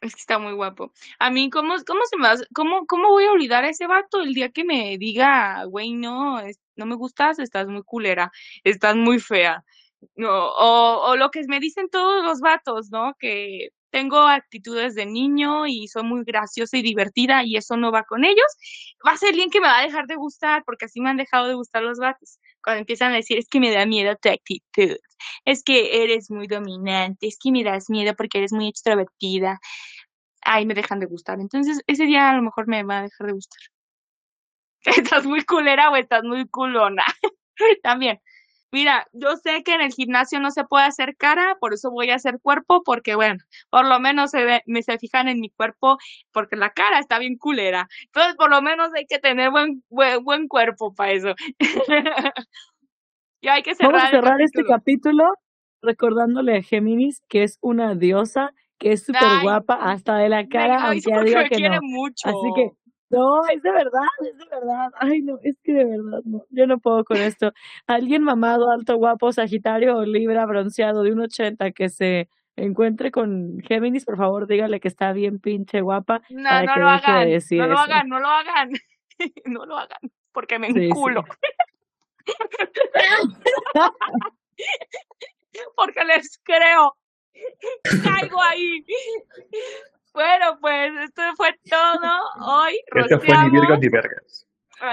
[0.00, 0.92] Es que está muy guapo.
[1.18, 4.22] A mí, ¿cómo, cómo se me va, cómo, cómo voy a olvidar a ese vato
[4.22, 6.40] el día que me diga, güey, no,
[6.76, 8.32] no me gustas, estás muy culera,
[8.64, 9.62] estás muy fea?
[10.16, 13.14] No, o, o lo que me dicen todos los vatos, ¿no?
[13.18, 18.04] Que tengo actitudes de niño y soy muy graciosa y divertida y eso no va
[18.04, 18.46] con ellos,
[19.06, 21.16] va a ser bien que me va a dejar de gustar, porque así me han
[21.16, 22.38] dejado de gustar los vatos.
[22.62, 24.96] Cuando empiezan a decir, es que me da miedo tu actitud,
[25.44, 29.60] es que eres muy dominante, es que me das miedo porque eres muy extrovertida,
[30.42, 31.40] ahí me dejan de gustar.
[31.40, 33.60] Entonces, ese día a lo mejor me va a dejar de gustar.
[35.14, 37.04] ¿Estás muy culera o estás muy culona?
[37.82, 38.20] También.
[38.72, 42.10] Mira, yo sé que en el gimnasio no se puede hacer cara, por eso voy
[42.10, 45.98] a hacer cuerpo, porque bueno, por lo menos se me se fijan en mi cuerpo,
[46.32, 47.88] porque la cara está bien culera.
[48.06, 51.34] Entonces, por lo menos hay que tener buen, buen, cuerpo para eso.
[53.40, 55.24] y hay que cerrar, Vamos a cerrar este capítulo
[55.82, 60.88] recordándole a Géminis que es una diosa, que es súper guapa hasta de la cara,
[60.88, 61.78] aunque diga que no.
[61.82, 62.28] Mucho.
[62.28, 62.70] Así que
[63.10, 64.90] no, es de verdad, es de verdad.
[64.98, 66.44] Ay, no, es que de verdad, no.
[66.50, 67.52] Yo no puedo con esto.
[67.86, 73.58] Alguien mamado, alto, guapo, Sagitario o Libra, bronceado de un 80 que se encuentre con
[73.66, 76.22] Géminis, por favor, dígale que está bien pinche guapa.
[76.30, 77.28] No, no lo hagan.
[77.28, 78.70] no lo hagan, no lo hagan.
[79.46, 80.00] no lo hagan,
[80.32, 81.24] porque me enculo.
[85.76, 86.96] porque les creo.
[87.82, 88.84] Caigo ahí.
[90.12, 92.80] Bueno, pues esto fue todo hoy.
[92.94, 94.46] Este fue ni Virgo ni Vergas.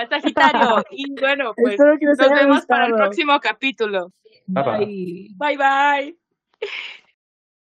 [0.09, 0.84] Sagitario.
[0.91, 4.11] Y bueno, pues nos vemos para el próximo capítulo.
[4.47, 5.30] bye.
[5.38, 6.18] Bye bye.